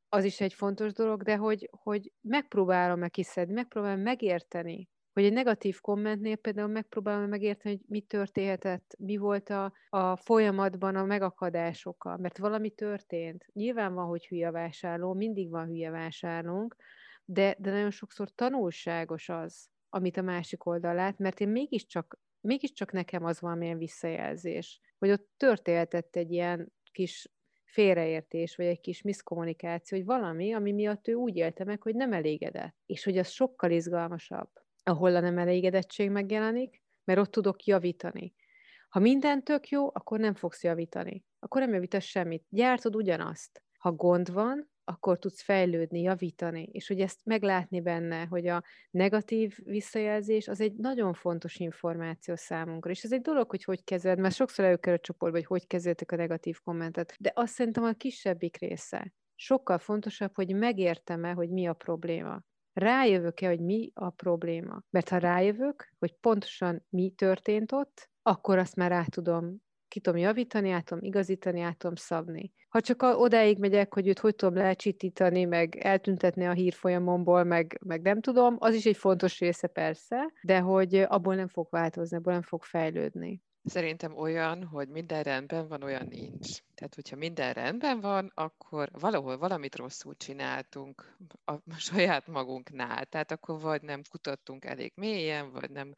az 0.09 0.25
is 0.25 0.41
egy 0.41 0.55
fontos 0.55 0.93
dolog, 0.93 1.23
de 1.23 1.37
hogy, 1.37 1.71
hogy 1.71 2.13
megpróbálom 2.21 2.99
meg 2.99 3.11
kiszedni, 3.11 3.55
megpróbálom 3.55 4.01
megérteni, 4.01 4.89
hogy 5.13 5.25
egy 5.25 5.33
negatív 5.33 5.81
kommentnél 5.81 6.37
például 6.37 6.69
megpróbálom 6.69 7.29
megérteni, 7.29 7.75
hogy 7.75 7.85
mi 7.89 8.01
történhetett, 8.01 8.95
mi 8.99 9.17
volt 9.17 9.51
a, 9.51 9.73
a 9.89 10.17
folyamatban 10.17 10.97
a 10.97 11.05
megakadásokkal, 11.05 12.17
mert 12.17 12.39
valami 12.39 12.71
történt. 12.71 13.47
Nyilván 13.53 13.95
van, 13.95 14.07
hogy 14.07 14.27
hülye 14.27 14.51
vásárló, 14.51 15.15
mindig 15.15 15.51
van 15.51 15.67
hülye 15.67 15.91
vásárlónk, 15.91 16.77
de, 17.25 17.57
de 17.59 17.71
nagyon 17.71 17.91
sokszor 17.91 18.31
tanulságos 18.35 19.29
az, 19.29 19.69
amit 19.89 20.17
a 20.17 20.23
másik 20.23 20.67
oldal 20.67 20.95
lát, 20.95 21.19
mert 21.19 21.41
én 21.41 21.49
mégiscsak, 21.49 22.19
mégiscsak 22.41 22.93
nekem 22.93 23.25
az 23.25 23.41
valamilyen 23.41 23.79
visszajelzés, 23.79 24.81
hogy 24.99 25.11
ott 25.11 25.29
történhetett 25.37 26.17
egy 26.17 26.33
ilyen 26.33 26.73
kis 26.93 27.31
félreértés, 27.65 28.57
vagy 28.57 28.67
egy 28.67 28.81
kis 28.81 29.03
miszkommunikáció, 29.03 29.99
hogy 29.99 30.07
valami, 30.07 30.53
ami 30.53 30.73
miatt 30.73 31.09
ő 31.09 31.15
úgy 31.15 31.37
élte 31.37 31.65
meg, 31.65 31.83
hogy 31.83 31.95
nem 31.95 32.13
elégedett, 32.13 32.77
és 32.87 33.05
hogy 33.05 33.19
az 33.19 33.29
sokkal 33.29 33.71
izgalmasabb 33.71 34.51
ahol 34.83 35.17
a 35.17 35.21
nem 35.21 35.39
elégedettség 35.39 36.11
megjelenik, 36.11 36.83
mert 37.05 37.19
ott 37.19 37.31
tudok 37.31 37.65
javítani. 37.65 38.35
Ha 38.89 38.99
minden 38.99 39.45
tök 39.45 39.69
jó, 39.69 39.89
akkor 39.93 40.19
nem 40.19 40.35
fogsz 40.35 40.63
javítani. 40.63 41.25
Akkor 41.39 41.61
nem 41.61 41.73
javítasz 41.73 42.05
semmit. 42.05 42.45
Gyártod 42.49 42.97
ugyanazt. 42.97 43.63
Ha 43.79 43.93
gond 43.93 44.33
van, 44.33 44.70
akkor 44.91 45.19
tudsz 45.19 45.43
fejlődni, 45.43 46.01
javítani, 46.01 46.69
és 46.73 46.89
hogy 46.89 47.01
ezt 47.01 47.21
meglátni 47.25 47.81
benne, 47.81 48.25
hogy 48.25 48.47
a 48.47 48.63
negatív 48.91 49.59
visszajelzés 49.65 50.49
az 50.49 50.61
egy 50.61 50.73
nagyon 50.73 51.13
fontos 51.13 51.57
információ 51.57 52.35
számunkra, 52.37 52.91
és 52.91 53.05
ez 53.05 53.13
egy 53.13 53.21
dolog, 53.21 53.51
hogy 53.51 53.65
hogy 53.65 53.85
kezeled, 53.85 54.19
mert 54.19 54.35
sokszor 54.35 54.65
előkerül 54.65 54.99
a 54.99 55.01
csoportba, 55.01 55.39
hogy 55.39 55.47
hogy 55.47 55.67
kezeltek 55.67 56.13
a 56.13 56.17
negatív 56.17 56.61
kommentet, 56.65 57.15
de 57.19 57.33
azt 57.35 57.53
szerintem 57.53 57.85
a 57.85 57.93
kisebbik 57.93 58.57
része. 58.57 59.13
Sokkal 59.35 59.79
fontosabb, 59.79 60.35
hogy 60.35 60.55
megértem-e, 60.55 61.33
hogy 61.33 61.51
mi 61.51 61.67
a 61.67 61.73
probléma 61.73 62.43
rájövök-e, 62.73 63.47
hogy 63.47 63.61
mi 63.61 63.91
a 63.95 64.11
probléma. 64.11 64.83
Mert 64.91 65.09
ha 65.09 65.19
rájövök, 65.19 65.93
hogy 65.99 66.13
pontosan 66.13 66.87
mi 66.89 67.11
történt 67.11 67.73
ott, 67.73 68.11
akkor 68.23 68.59
azt 68.59 68.77
már 68.77 68.93
át 68.93 69.11
tudom 69.11 69.63
ki 69.91 70.01
tudom 70.01 70.21
javítani, 70.21 70.71
át 70.71 70.85
tudom 70.85 71.05
igazítani, 71.05 71.61
át 71.61 71.77
tudom 71.77 71.95
szabni. 71.95 72.53
Ha 72.69 72.81
csak 72.81 73.03
odáig 73.03 73.59
megyek, 73.59 73.95
hogy 73.95 74.09
őt 74.09 74.19
hogy 74.19 74.35
tudom 74.35 74.55
lecsitítani, 74.55 75.45
meg 75.45 75.77
eltüntetni 75.77 76.47
a 76.47 76.53
hírfolyamomból, 76.53 77.45
meg, 77.45 77.81
meg 77.87 78.03
nem 78.03 78.21
tudom, 78.21 78.57
az 78.59 78.75
is 78.75 78.87
egy 78.87 78.97
fontos 78.97 79.39
része 79.39 79.67
persze, 79.67 80.33
de 80.43 80.59
hogy 80.59 80.95
abból 80.95 81.35
nem 81.35 81.49
fog 81.49 81.67
változni, 81.71 82.17
abból 82.17 82.33
nem 82.33 82.43
fog 82.43 82.63
fejlődni. 82.63 83.43
Szerintem 83.65 84.17
olyan, 84.17 84.65
hogy 84.65 84.89
minden 84.89 85.23
rendben 85.23 85.69
van, 85.69 85.83
olyan 85.83 86.07
nincs. 86.07 86.59
Tehát, 86.75 86.95
hogyha 86.95 87.17
minden 87.17 87.53
rendben 87.53 88.01
van, 88.01 88.33
akkor 88.35 88.89
valahol 88.93 89.39
valamit 89.39 89.77
rosszul 89.77 90.17
csináltunk 90.17 91.17
a 91.45 91.55
saját 91.79 92.27
magunknál. 92.27 93.05
Tehát 93.05 93.31
akkor 93.31 93.61
vagy 93.61 93.83
nem 93.83 94.01
kutattunk 94.11 94.65
elég 94.65 94.93
mélyen, 94.95 95.53
vagy 95.53 95.71
nem, 95.71 95.95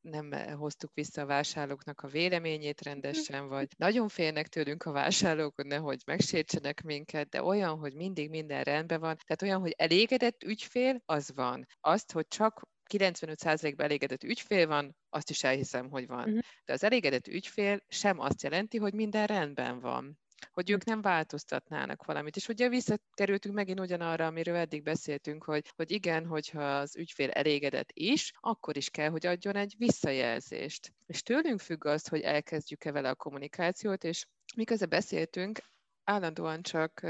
nem 0.00 0.32
hoztuk 0.56 0.94
vissza 0.94 1.22
a 1.22 1.26
vásárlóknak 1.26 2.00
a 2.00 2.08
véleményét 2.08 2.82
rendesen, 2.82 3.48
vagy 3.56 3.68
nagyon 3.76 4.08
félnek 4.08 4.48
tőlünk 4.48 4.84
a 4.84 4.92
vásárlók, 4.92 5.54
hogy 5.54 5.66
nehogy 5.66 6.02
megsértsenek 6.06 6.82
minket, 6.82 7.28
de 7.28 7.42
olyan, 7.42 7.78
hogy 7.78 7.94
mindig 7.94 8.30
minden 8.30 8.62
rendben 8.62 9.00
van. 9.00 9.16
Tehát 9.26 9.42
olyan, 9.42 9.60
hogy 9.60 9.74
elégedett 9.76 10.42
ügyfél, 10.42 11.02
az 11.04 11.32
van. 11.34 11.66
Azt, 11.80 12.12
hogy 12.12 12.28
csak 12.28 12.62
95%-ban 12.92 13.84
elégedett 13.84 14.22
ügyfél 14.22 14.66
van, 14.66 14.96
azt 15.08 15.30
is 15.30 15.44
elhiszem, 15.44 15.90
hogy 15.90 16.06
van. 16.06 16.28
Uh-huh. 16.28 16.38
De 16.64 16.72
az 16.72 16.84
elégedett 16.84 17.26
ügyfél 17.26 17.80
sem 17.88 18.18
azt 18.18 18.42
jelenti, 18.42 18.78
hogy 18.78 18.94
minden 18.94 19.26
rendben 19.26 19.80
van 19.80 20.18
hogy 20.52 20.70
ők 20.70 20.84
nem 20.84 21.00
változtatnának 21.00 22.04
valamit. 22.04 22.36
És 22.36 22.48
ugye 22.48 22.68
visszakerültünk 22.68 23.54
megint 23.54 23.80
ugyanarra, 23.80 24.26
amiről 24.26 24.56
eddig 24.56 24.82
beszéltünk, 24.82 25.44
hogy, 25.44 25.72
hogy 25.76 25.90
igen, 25.90 26.26
hogyha 26.26 26.62
az 26.62 26.96
ügyfél 26.96 27.30
elégedett 27.30 27.90
is, 27.92 28.32
akkor 28.40 28.76
is 28.76 28.90
kell, 28.90 29.08
hogy 29.08 29.26
adjon 29.26 29.56
egy 29.56 29.74
visszajelzést. 29.78 30.92
És 31.06 31.22
tőlünk 31.22 31.60
függ 31.60 31.84
az, 31.84 32.08
hogy 32.08 32.20
elkezdjük-e 32.20 32.92
vele 32.92 33.08
a 33.08 33.14
kommunikációt, 33.14 34.04
és 34.04 34.26
miközben 34.56 34.88
beszéltünk, 34.88 35.58
állandóan 36.04 36.62
csak 36.62 37.00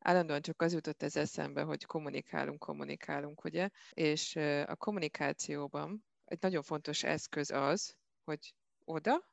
állandóan 0.00 0.42
csak 0.42 0.62
az 0.62 0.72
jutott 0.72 1.02
ez 1.02 1.16
eszembe, 1.16 1.62
hogy 1.62 1.84
kommunikálunk, 1.84 2.58
kommunikálunk, 2.58 3.44
ugye? 3.44 3.68
És 3.90 4.36
a 4.66 4.76
kommunikációban 4.76 6.04
egy 6.24 6.38
nagyon 6.40 6.62
fontos 6.62 7.02
eszköz 7.02 7.50
az, 7.50 7.96
hogy 8.24 8.54
oda, 8.84 9.28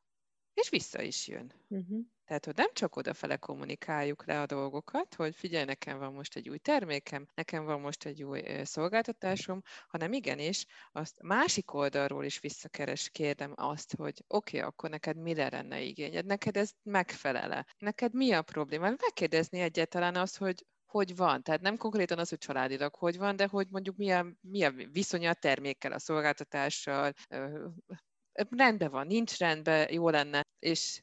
és 0.53 0.69
vissza 0.69 1.01
is 1.01 1.27
jön. 1.27 1.53
Uh-huh. 1.67 1.99
Tehát, 2.27 2.45
hogy 2.45 2.55
nem 2.55 2.69
csak 2.73 2.95
odafele 2.95 3.35
kommunikáljuk 3.35 4.25
le 4.25 4.41
a 4.41 4.45
dolgokat, 4.45 5.15
hogy 5.15 5.35
figyelj, 5.35 5.65
nekem 5.65 5.99
van 5.99 6.13
most 6.13 6.35
egy 6.35 6.49
új 6.49 6.57
termékem, 6.57 7.27
nekem 7.35 7.65
van 7.65 7.79
most 7.79 8.05
egy 8.05 8.23
új 8.23 8.43
szolgáltatásom, 8.63 9.61
hanem 9.87 10.13
igenis 10.13 10.65
azt 10.91 11.21
másik 11.21 11.73
oldalról 11.73 12.23
is 12.25 12.39
visszakeres, 12.39 13.09
kérdem 13.09 13.53
azt, 13.55 13.95
hogy 13.95 14.23
oké, 14.27 14.57
okay, 14.57 14.69
akkor 14.69 14.89
neked 14.89 15.17
mire 15.17 15.49
lenne 15.49 15.81
igényed, 15.81 16.25
neked 16.25 16.57
ez 16.57 16.71
megfelele, 16.83 17.65
neked 17.77 18.13
mi 18.13 18.31
a 18.31 18.41
probléma? 18.41 18.89
Megkérdezni 18.89 19.59
egyáltalán 19.59 20.15
azt, 20.15 20.37
hogy 20.37 20.65
hogy 20.85 21.15
van. 21.15 21.43
Tehát 21.43 21.61
nem 21.61 21.77
konkrétan 21.77 22.19
az, 22.19 22.29
hogy 22.29 22.37
családilag 22.37 22.95
hogy 22.95 23.17
van, 23.17 23.35
de 23.35 23.47
hogy 23.47 23.67
mondjuk 23.69 23.95
milyen, 23.97 24.37
milyen 24.41 24.89
viszonya 24.91 25.29
a 25.29 25.33
termékkel, 25.33 25.91
a 25.91 25.99
szolgáltatással, 25.99 27.13
rendben 28.49 28.89
van, 28.89 29.07
nincs 29.07 29.37
rendben, 29.37 29.91
jó 29.91 30.09
lenne. 30.09 30.45
És 30.59 31.01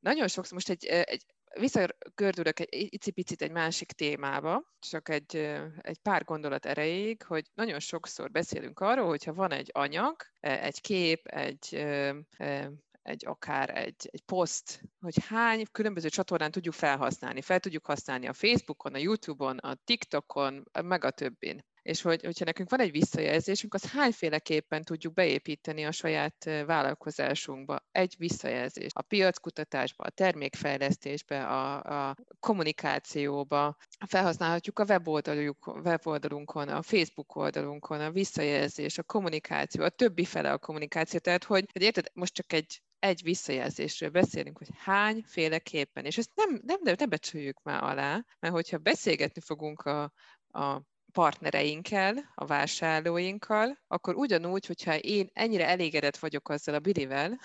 nagyon 0.00 0.28
sokszor 0.28 0.52
most 0.52 0.70
egy, 0.70 0.84
egy 0.84 1.26
visszagördülök 1.60 2.60
egy 2.60 2.94
icipicit 2.94 3.42
egy 3.42 3.50
másik 3.50 3.92
témába, 3.92 4.62
csak 4.78 5.08
egy, 5.08 5.36
egy 5.80 5.98
pár 5.98 6.24
gondolat 6.24 6.66
erejéig, 6.66 7.22
hogy 7.22 7.44
nagyon 7.54 7.80
sokszor 7.80 8.30
beszélünk 8.30 8.80
arról, 8.80 9.06
hogyha 9.06 9.34
van 9.34 9.52
egy 9.52 9.70
anyag, 9.72 10.16
egy 10.40 10.80
kép, 10.80 11.26
egy 11.26 11.86
egy 13.06 13.26
akár 13.26 13.76
egy, 13.76 14.08
egy 14.10 14.22
poszt, 14.24 14.80
hogy 15.00 15.24
hány 15.26 15.64
különböző 15.72 16.08
csatornán 16.08 16.50
tudjuk 16.50 16.74
felhasználni. 16.74 17.40
Fel 17.40 17.60
tudjuk 17.60 17.86
használni 17.86 18.26
a 18.26 18.32
Facebookon, 18.32 18.94
a 18.94 18.98
YouTube-on, 18.98 19.58
a 19.58 19.74
TikTokon, 19.84 20.70
meg 20.82 21.04
a 21.04 21.10
többin 21.10 21.64
és 21.86 22.02
hogy, 22.02 22.24
hogyha 22.24 22.44
nekünk 22.44 22.70
van 22.70 22.80
egy 22.80 22.90
visszajelzésünk, 22.90 23.74
az 23.74 23.90
hányféleképpen 23.90 24.82
tudjuk 24.82 25.12
beépíteni 25.12 25.84
a 25.84 25.92
saját 25.92 26.44
vállalkozásunkba 26.66 27.78
egy 27.92 28.14
visszajelzés. 28.18 28.90
A 28.94 29.02
piackutatásba, 29.02 30.04
a 30.04 30.10
termékfejlesztésbe, 30.10 31.46
a, 31.46 31.82
a 32.08 32.16
kommunikációba. 32.40 33.76
Felhasználhatjuk 34.06 34.78
a 34.78 34.84
weboldaluk, 34.84 35.66
weboldalunkon, 35.84 36.68
a 36.68 36.82
Facebook 36.82 37.36
oldalunkon, 37.36 38.00
a 38.00 38.10
visszajelzés, 38.10 38.98
a 38.98 39.02
kommunikáció, 39.02 39.84
a 39.84 39.88
többi 39.88 40.24
fele 40.24 40.52
a 40.52 40.58
kommunikáció. 40.58 41.18
Tehát, 41.18 41.44
hogy, 41.44 41.64
hogy 41.72 41.82
érted, 41.82 42.06
most 42.12 42.34
csak 42.34 42.52
egy 42.52 42.80
egy 42.98 43.22
visszajelzésről 43.22 44.10
beszélünk, 44.10 44.58
hogy 44.58 44.68
hányféleképpen, 44.76 46.04
és 46.04 46.18
ezt 46.18 46.30
nem, 46.34 46.60
nem, 46.64 46.96
nem 46.98 47.08
becsüljük 47.08 47.62
már 47.62 47.82
alá, 47.82 48.24
mert 48.38 48.54
hogyha 48.54 48.78
beszélgetni 48.78 49.40
fogunk 49.40 49.82
a, 49.82 50.12
a 50.48 50.82
partnereinkkel, 51.12 52.32
a 52.34 52.46
vásárlóinkkal, 52.46 53.78
akkor 53.86 54.14
ugyanúgy, 54.14 54.66
hogyha 54.66 54.98
én 54.98 55.30
ennyire 55.32 55.66
elégedett 55.68 56.16
vagyok 56.16 56.48
azzal 56.48 56.74
a 56.74 56.78
bilivel, 56.78 57.40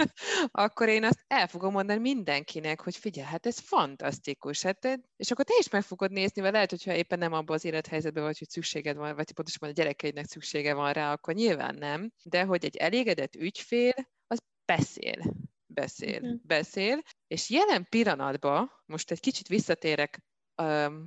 akkor 0.64 0.88
én 0.88 1.04
azt 1.04 1.24
el 1.26 1.46
fogom 1.46 1.72
mondani 1.72 2.00
mindenkinek, 2.00 2.80
hogy 2.80 2.96
figyelj, 2.96 3.26
hát 3.26 3.46
ez 3.46 3.58
fantasztikus, 3.58 4.62
hát, 4.62 5.00
és 5.16 5.30
akkor 5.30 5.44
te 5.44 5.54
is 5.58 5.68
meg 5.68 5.82
fogod 5.82 6.10
nézni, 6.10 6.42
vagy 6.42 6.52
lehet, 6.52 6.70
hogyha 6.70 6.94
éppen 6.94 7.18
nem 7.18 7.32
abban 7.32 7.56
az 7.56 7.64
élethelyzetben 7.64 8.24
vagy, 8.24 8.38
hogy 8.38 8.48
szükséged 8.48 8.96
van, 8.96 9.14
vagy 9.14 9.32
pontosan 9.32 9.68
a 9.68 9.72
gyerekeidnek 9.72 10.26
szüksége 10.26 10.74
van 10.74 10.92
rá, 10.92 11.12
akkor 11.12 11.34
nyilván 11.34 11.74
nem, 11.74 12.12
de 12.22 12.44
hogy 12.44 12.64
egy 12.64 12.76
elégedett 12.76 13.34
ügyfél, 13.34 13.94
az 14.26 14.42
beszél 14.64 15.22
beszél, 15.72 16.20
uh-huh. 16.22 16.40
beszél, 16.42 17.02
és 17.26 17.50
jelen 17.50 17.86
pillanatban, 17.88 18.70
most 18.86 19.10
egy 19.10 19.20
kicsit 19.20 19.48
visszatérek 19.48 20.22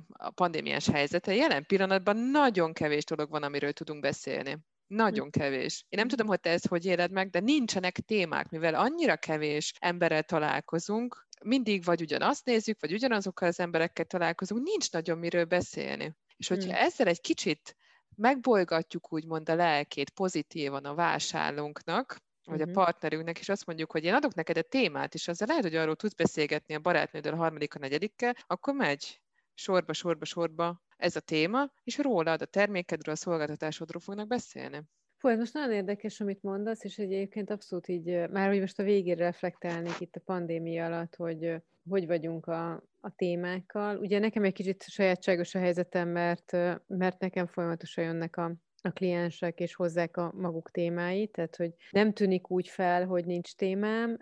a 0.08 0.30
pandémiás 0.34 0.88
helyzete, 0.88 1.34
jelen 1.34 1.66
pillanatban 1.66 2.16
nagyon 2.16 2.72
kevés 2.72 3.04
dolog 3.04 3.30
van, 3.30 3.42
amiről 3.42 3.72
tudunk 3.72 4.00
beszélni. 4.00 4.58
Nagyon 4.86 5.30
kevés. 5.30 5.84
Én 5.88 5.98
nem 5.98 6.08
tudom, 6.08 6.26
hogy 6.26 6.40
te 6.40 6.50
ezt 6.50 6.66
hogy 6.66 6.84
éled 6.84 7.10
meg, 7.10 7.30
de 7.30 7.40
nincsenek 7.40 7.98
témák, 7.98 8.50
mivel 8.50 8.74
annyira 8.74 9.16
kevés 9.16 9.72
emberrel 9.78 10.22
találkozunk, 10.22 11.26
mindig 11.44 11.84
vagy 11.84 12.00
ugyanazt 12.00 12.44
nézzük, 12.44 12.80
vagy 12.80 12.92
ugyanazokkal 12.92 13.48
az 13.48 13.60
emberekkel 13.60 14.04
találkozunk, 14.04 14.62
nincs 14.62 14.92
nagyon 14.92 15.18
miről 15.18 15.44
beszélni. 15.44 16.16
És 16.36 16.48
hogyha 16.48 16.72
hmm. 16.72 16.84
ezzel 16.84 17.06
egy 17.06 17.20
kicsit 17.20 17.76
megbolygatjuk 18.16 19.12
úgymond 19.12 19.48
a 19.48 19.54
lelkét 19.54 20.10
pozitívan 20.10 20.84
a 20.84 20.94
vásárlónknak, 20.94 22.16
vagy 22.44 22.60
uh-huh. 22.60 22.76
a 22.76 22.84
partnerünknek, 22.84 23.38
és 23.38 23.48
azt 23.48 23.66
mondjuk, 23.66 23.92
hogy 23.92 24.04
én 24.04 24.14
adok 24.14 24.34
neked 24.34 24.56
egy 24.56 24.66
témát, 24.66 25.14
és 25.14 25.28
azzal 25.28 25.46
lehet, 25.48 25.62
hogy 25.62 25.74
arról 25.74 25.96
tudsz 25.96 26.14
beszélgetni 26.14 26.74
a 26.74 26.80
barátnőddel, 26.80 27.32
a 27.32 27.36
harmadik, 27.36 27.74
a 27.74 27.78
negyedikkel, 27.78 28.34
akkor 28.46 28.74
megy 28.74 29.20
sorba, 29.56 29.92
sorba, 29.92 30.24
sorba 30.24 30.82
ez 30.96 31.16
a 31.16 31.20
téma, 31.20 31.72
és 31.84 31.98
rólad, 31.98 32.42
a 32.42 32.46
termékedről, 32.46 33.14
a 33.14 33.16
szolgáltatásodról 33.16 34.00
fognak 34.00 34.26
beszélni. 34.26 34.82
Fú, 35.18 35.28
ez 35.28 35.38
most 35.38 35.54
nagyon 35.54 35.72
érdekes, 35.72 36.20
amit 36.20 36.42
mondasz, 36.42 36.84
és 36.84 36.98
egyébként 36.98 37.50
abszolút 37.50 37.88
így, 37.88 38.28
már 38.30 38.48
hogy 38.48 38.60
most 38.60 38.78
a 38.78 38.82
végére 38.82 39.24
reflektálnék 39.24 40.00
itt 40.00 40.16
a 40.16 40.20
pandémia 40.24 40.84
alatt, 40.84 41.16
hogy 41.16 41.62
hogy 41.88 42.06
vagyunk 42.06 42.46
a, 42.46 42.70
a 43.00 43.10
témákkal. 43.16 43.96
Ugye 43.96 44.18
nekem 44.18 44.44
egy 44.44 44.52
kicsit 44.52 44.82
sajátságos 44.82 45.54
a 45.54 45.58
helyzetem, 45.58 46.08
mert, 46.08 46.52
mert 46.86 47.18
nekem 47.18 47.46
folyamatosan 47.46 48.04
jönnek 48.04 48.36
a, 48.36 48.54
a 48.82 48.90
kliensek, 48.90 49.60
és 49.60 49.74
hozzák 49.74 50.16
a 50.16 50.32
maguk 50.36 50.70
témáit, 50.70 51.32
tehát 51.32 51.56
hogy 51.56 51.74
nem 51.90 52.12
tűnik 52.12 52.50
úgy 52.50 52.68
fel, 52.68 53.06
hogy 53.06 53.24
nincs 53.24 53.54
témám, 53.54 54.18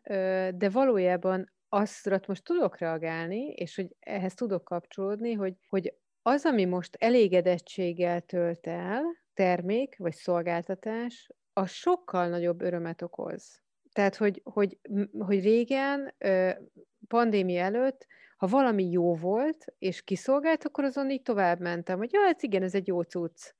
de 0.54 0.68
valójában 0.72 1.52
azra 1.74 2.20
most 2.26 2.44
tudok 2.44 2.78
reagálni, 2.78 3.46
és 3.46 3.76
hogy 3.76 3.96
ehhez 4.00 4.34
tudok 4.34 4.64
kapcsolódni, 4.64 5.32
hogy, 5.32 5.54
hogy 5.68 5.94
az, 6.22 6.44
ami 6.44 6.64
most 6.64 6.96
elégedettséggel 7.00 8.20
tölt 8.20 8.66
el, 8.66 9.02
termék 9.34 9.96
vagy 9.98 10.14
szolgáltatás, 10.14 11.28
az 11.52 11.70
sokkal 11.70 12.28
nagyobb 12.28 12.60
örömet 12.60 13.02
okoz. 13.02 13.62
Tehát, 13.92 14.16
hogy, 14.16 14.40
hogy, 14.44 14.78
hogy 15.18 15.42
régen, 15.42 16.14
pandémia 17.08 17.62
előtt, 17.62 18.06
ha 18.36 18.46
valami 18.46 18.90
jó 18.90 19.14
volt, 19.14 19.64
és 19.78 20.02
kiszolgált, 20.02 20.64
akkor 20.64 20.84
azon 20.84 21.10
így 21.10 21.22
tovább 21.22 21.60
mentem, 21.60 21.98
hogy 21.98 22.12
ja, 22.12 22.20
ez 22.20 22.26
hát 22.26 22.42
igen, 22.42 22.62
ez 22.62 22.74
egy 22.74 22.86
jó 22.86 23.02
cucc 23.02 23.54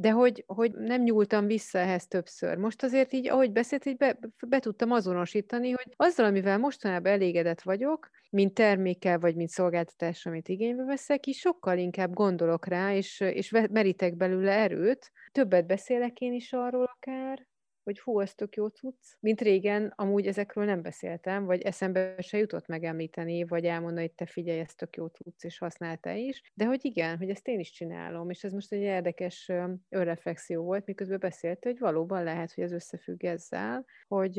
de 0.00 0.10
hogy, 0.10 0.44
hogy 0.46 0.72
nem 0.72 1.02
nyúltam 1.02 1.46
vissza 1.46 1.78
ehhez 1.78 2.06
többször. 2.06 2.56
Most 2.56 2.82
azért 2.82 3.12
így, 3.12 3.28
ahogy 3.28 3.52
beszélt, 3.52 3.84
így 3.84 3.96
be, 3.96 4.18
be 4.46 4.58
tudtam 4.58 4.90
azonosítani, 4.90 5.70
hogy 5.70 5.92
azzal, 5.96 6.26
amivel 6.26 6.58
mostanában 6.58 7.12
elégedett 7.12 7.60
vagyok, 7.60 8.10
mint 8.30 8.54
termékkel, 8.54 9.18
vagy 9.18 9.34
mint 9.36 9.48
szolgáltatás, 9.48 10.26
amit 10.26 10.48
igénybe 10.48 10.84
veszek, 10.84 11.26
így 11.26 11.34
sokkal 11.34 11.78
inkább 11.78 12.12
gondolok 12.12 12.66
rá, 12.66 12.94
és, 12.94 13.20
és 13.20 13.50
merítek 13.70 14.16
belőle 14.16 14.52
erőt. 14.52 15.10
Többet 15.32 15.66
beszélek 15.66 16.20
én 16.20 16.32
is 16.32 16.52
arról 16.52 16.84
akár, 16.84 17.46
hogy 17.82 18.00
hú, 18.00 18.20
ez 18.20 18.34
tök 18.34 18.56
jó 18.56 18.66
cucc. 18.66 19.04
Mint 19.20 19.40
régen, 19.40 19.92
amúgy 19.96 20.26
ezekről 20.26 20.64
nem 20.64 20.82
beszéltem, 20.82 21.44
vagy 21.44 21.62
eszembe 21.62 22.14
se 22.18 22.38
jutott 22.38 22.66
megemlíteni, 22.66 23.44
vagy 23.44 23.64
elmondani, 23.64 24.00
hogy 24.00 24.14
te 24.14 24.26
figyelj, 24.26 24.58
ez 24.58 24.74
tök 24.74 24.96
jó 24.96 25.06
cucc, 25.06 25.44
és 25.44 25.58
használta 25.58 26.12
is. 26.12 26.42
De 26.54 26.64
hogy 26.64 26.84
igen, 26.84 27.18
hogy 27.18 27.30
ezt 27.30 27.48
én 27.48 27.58
is 27.58 27.70
csinálom, 27.70 28.30
és 28.30 28.44
ez 28.44 28.52
most 28.52 28.72
egy 28.72 28.80
érdekes 28.80 29.52
önreflexió 29.88 30.62
volt, 30.62 30.86
miközben 30.86 31.18
beszélt, 31.18 31.64
hogy 31.64 31.78
valóban 31.78 32.24
lehet, 32.24 32.52
hogy 32.52 32.64
ez 32.64 32.72
összefügg 32.72 33.24
ezzel, 33.24 33.84
hogy 34.08 34.36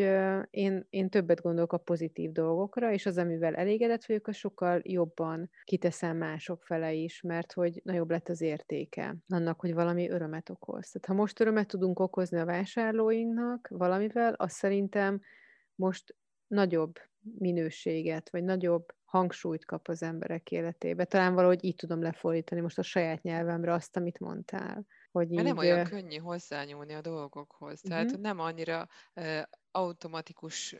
én, 0.49 0.85
én 0.89 1.09
többet 1.09 1.41
gondolok 1.41 1.73
a 1.73 1.77
pozitív 1.77 2.31
dolgokra, 2.31 2.91
és 2.91 3.05
az, 3.05 3.17
amivel 3.17 3.55
elégedett 3.55 4.05
vagyok, 4.05 4.27
az 4.27 4.35
sokkal 4.35 4.81
jobban 4.83 5.49
kiteszem 5.63 6.17
mások 6.17 6.63
fele 6.63 6.93
is, 6.93 7.21
mert 7.21 7.53
hogy 7.53 7.81
nagyobb 7.83 8.09
lett 8.09 8.29
az 8.29 8.41
értéke 8.41 9.15
annak, 9.27 9.59
hogy 9.59 9.73
valami 9.73 10.09
örömet 10.09 10.49
okoz. 10.49 10.89
Tehát 10.91 11.07
ha 11.07 11.13
most 11.13 11.39
örömet 11.39 11.67
tudunk 11.67 11.99
okozni 11.99 12.39
a 12.39 12.45
vásárlóinknak, 12.45 13.40
csinálnak 13.41 13.67
valamivel, 13.67 14.33
az 14.33 14.51
szerintem 14.51 15.21
most 15.75 16.15
nagyobb 16.47 16.99
minőséget, 17.37 18.29
vagy 18.29 18.43
nagyobb 18.43 18.93
hangsúlyt 19.03 19.65
kap 19.65 19.87
az 19.87 20.03
emberek 20.03 20.51
életébe. 20.51 21.05
Talán 21.05 21.33
valahogy 21.33 21.63
így 21.63 21.75
tudom 21.75 22.01
lefordítani 22.01 22.61
most 22.61 22.77
a 22.77 22.83
saját 22.83 23.21
nyelvemre 23.21 23.73
azt, 23.73 23.97
amit 23.97 24.19
mondtál. 24.19 24.85
Hogy 25.11 25.31
így... 25.31 25.43
nem 25.43 25.57
olyan 25.57 25.85
könnyű 25.85 26.17
hozzányúlni 26.17 26.93
a 26.93 27.01
dolgokhoz. 27.01 27.81
Tehát 27.81 28.05
uh-huh. 28.05 28.21
nem 28.21 28.39
annyira 28.39 28.87
uh, 29.15 29.41
automatikus 29.71 30.75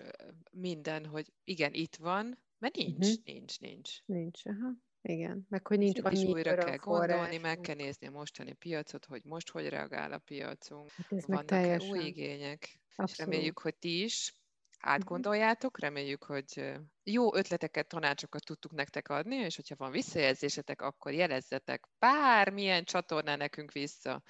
minden, 0.51 1.05
hogy 1.05 1.33
igen, 1.43 1.73
itt 1.73 1.95
van, 1.95 2.37
mert 2.57 2.75
nincs, 2.75 3.07
uh-huh. 3.07 3.23
nincs, 3.23 3.59
nincs. 3.59 4.05
Nincs, 4.05 4.45
aha. 4.45 4.71
Igen, 5.01 5.45
meg 5.49 5.67
hogy 5.67 5.77
nincs 5.77 5.99
annyi 6.03 6.31
újra 6.31 6.55
kell 6.55 6.75
gondolni, 6.75 7.37
meg 7.37 7.59
kell 7.59 7.75
nézni 7.75 8.07
a 8.07 8.11
mostani 8.11 8.53
piacot, 8.53 9.05
hogy 9.05 9.21
most 9.23 9.49
hogy 9.49 9.69
reagál 9.69 10.11
a 10.11 10.17
piacunk, 10.17 10.91
hát 10.91 11.11
ez 11.11 11.25
vannak 11.25 11.81
új 11.81 12.05
igények, 12.05 12.79
Abszolút. 12.95 13.11
és 13.11 13.17
reméljük, 13.17 13.59
hogy 13.59 13.75
ti 13.75 14.03
is. 14.03 14.35
Átgondoljátok, 14.79 15.79
reméljük, 15.79 16.23
hogy 16.23 16.73
jó 17.03 17.35
ötleteket, 17.35 17.87
tanácsokat 17.87 18.45
tudtuk 18.45 18.71
nektek 18.71 19.09
adni, 19.09 19.35
és 19.35 19.55
hogyha 19.55 19.75
van 19.77 19.91
visszajelzésetek, 19.91 20.81
akkor 20.81 21.11
jelezzetek 21.11 21.87
bármilyen 21.99 22.83
csatornán 22.83 23.37
nekünk 23.37 23.71
vissza. 23.71 24.23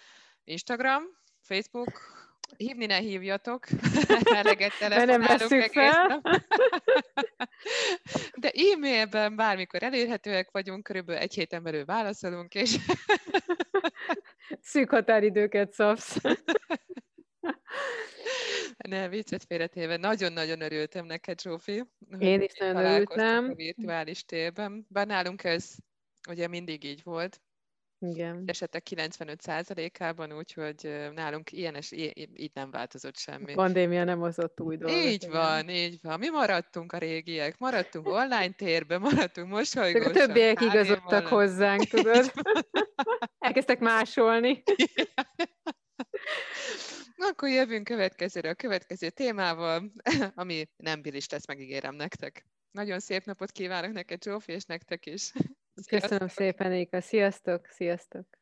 Instagram, 0.44 1.04
Facebook, 1.42 1.92
hívni 2.58 2.86
ne 2.86 2.98
hívjatok, 2.98 3.68
eleget 4.42 4.78
telefonálunk 4.80 5.52
egész 5.52 5.72
fel. 5.72 6.22
De 8.36 8.52
e-mailben 8.74 9.36
bármikor 9.36 9.84
elérhetőek 9.84 10.52
vagyunk, 10.52 10.84
körülbelül 10.84 11.22
egy 11.22 11.34
héten 11.34 11.64
belül 11.64 11.86
válaszolunk, 11.86 12.56
és... 12.56 12.76
Szűk 14.62 14.90
határidőket 14.90 15.74
szabsz. 15.74 16.18
Ne, 18.88 19.10
viccet 19.10 19.44
félretéve. 19.44 19.98
Nagyon-nagyon 19.98 20.62
örültem 20.62 21.06
neked, 21.06 21.42
Zsófi. 21.42 21.84
Én 22.20 22.42
is 22.42 22.54
nagyon 22.54 22.86
örültem. 22.86 23.50
a 23.50 23.54
virtuális 23.54 24.26
térben. 24.26 24.86
Bár 24.90 25.08
nálunk 25.08 25.44
ez 25.44 25.76
ugye 26.30 26.48
mindig 26.48 26.84
így 26.84 27.04
volt. 27.04 27.42
Igen. 28.06 28.44
Esetek 28.46 28.88
95%-ában, 28.90 30.34
úgyhogy 30.34 31.10
nálunk 31.14 31.52
ilyen 31.52 31.76
és 31.76 31.92
így 31.92 32.52
nem 32.54 32.72
változott 32.72 33.18
semmi. 33.18 33.52
A 33.52 33.56
pandémia 33.56 34.04
nem 34.04 34.20
hozott 34.20 34.62
új 34.62 34.78
dolgot. 34.78 34.98
Így 34.98 35.24
igen. 35.24 35.30
van, 35.30 35.70
így 35.70 36.00
van. 36.02 36.20
Mi 36.20 36.30
maradtunk 36.30 36.92
a 36.92 36.98
régiek, 36.98 37.58
maradtunk 37.58 38.08
online 38.08 38.52
térben, 38.52 39.02
maradtunk 39.02 39.50
mosolygósan. 39.50 40.10
a 40.10 40.14
többiek 40.14 40.62
igazodtak 40.62 41.28
hozzánk, 41.28 41.84
tudod? 41.84 42.32
Elkezdtek 43.40 43.80
másolni. 43.80 44.64
Akkor 47.30 47.50
jövünk 47.50 47.84
következőre 47.84 48.50
a 48.50 48.54
következő 48.54 49.10
témával, 49.10 49.92
ami 50.36 50.70
nem 50.78 51.02
bilis 51.02 51.30
lesz, 51.30 51.48
megígérem 51.48 51.96
nektek. 51.96 52.46
Nagyon 52.72 53.00
szép 53.00 53.26
napot 53.26 53.52
kívánok 53.52 53.92
neked, 53.92 54.24
Zsófi, 54.24 54.52
és 54.52 54.64
nektek 54.64 55.06
is. 55.06 55.32
Köszönöm 55.88 56.28
szépen, 56.28 56.74
Éka. 56.74 57.02
Sziasztok, 57.02 57.68
sziasztok! 57.68 58.41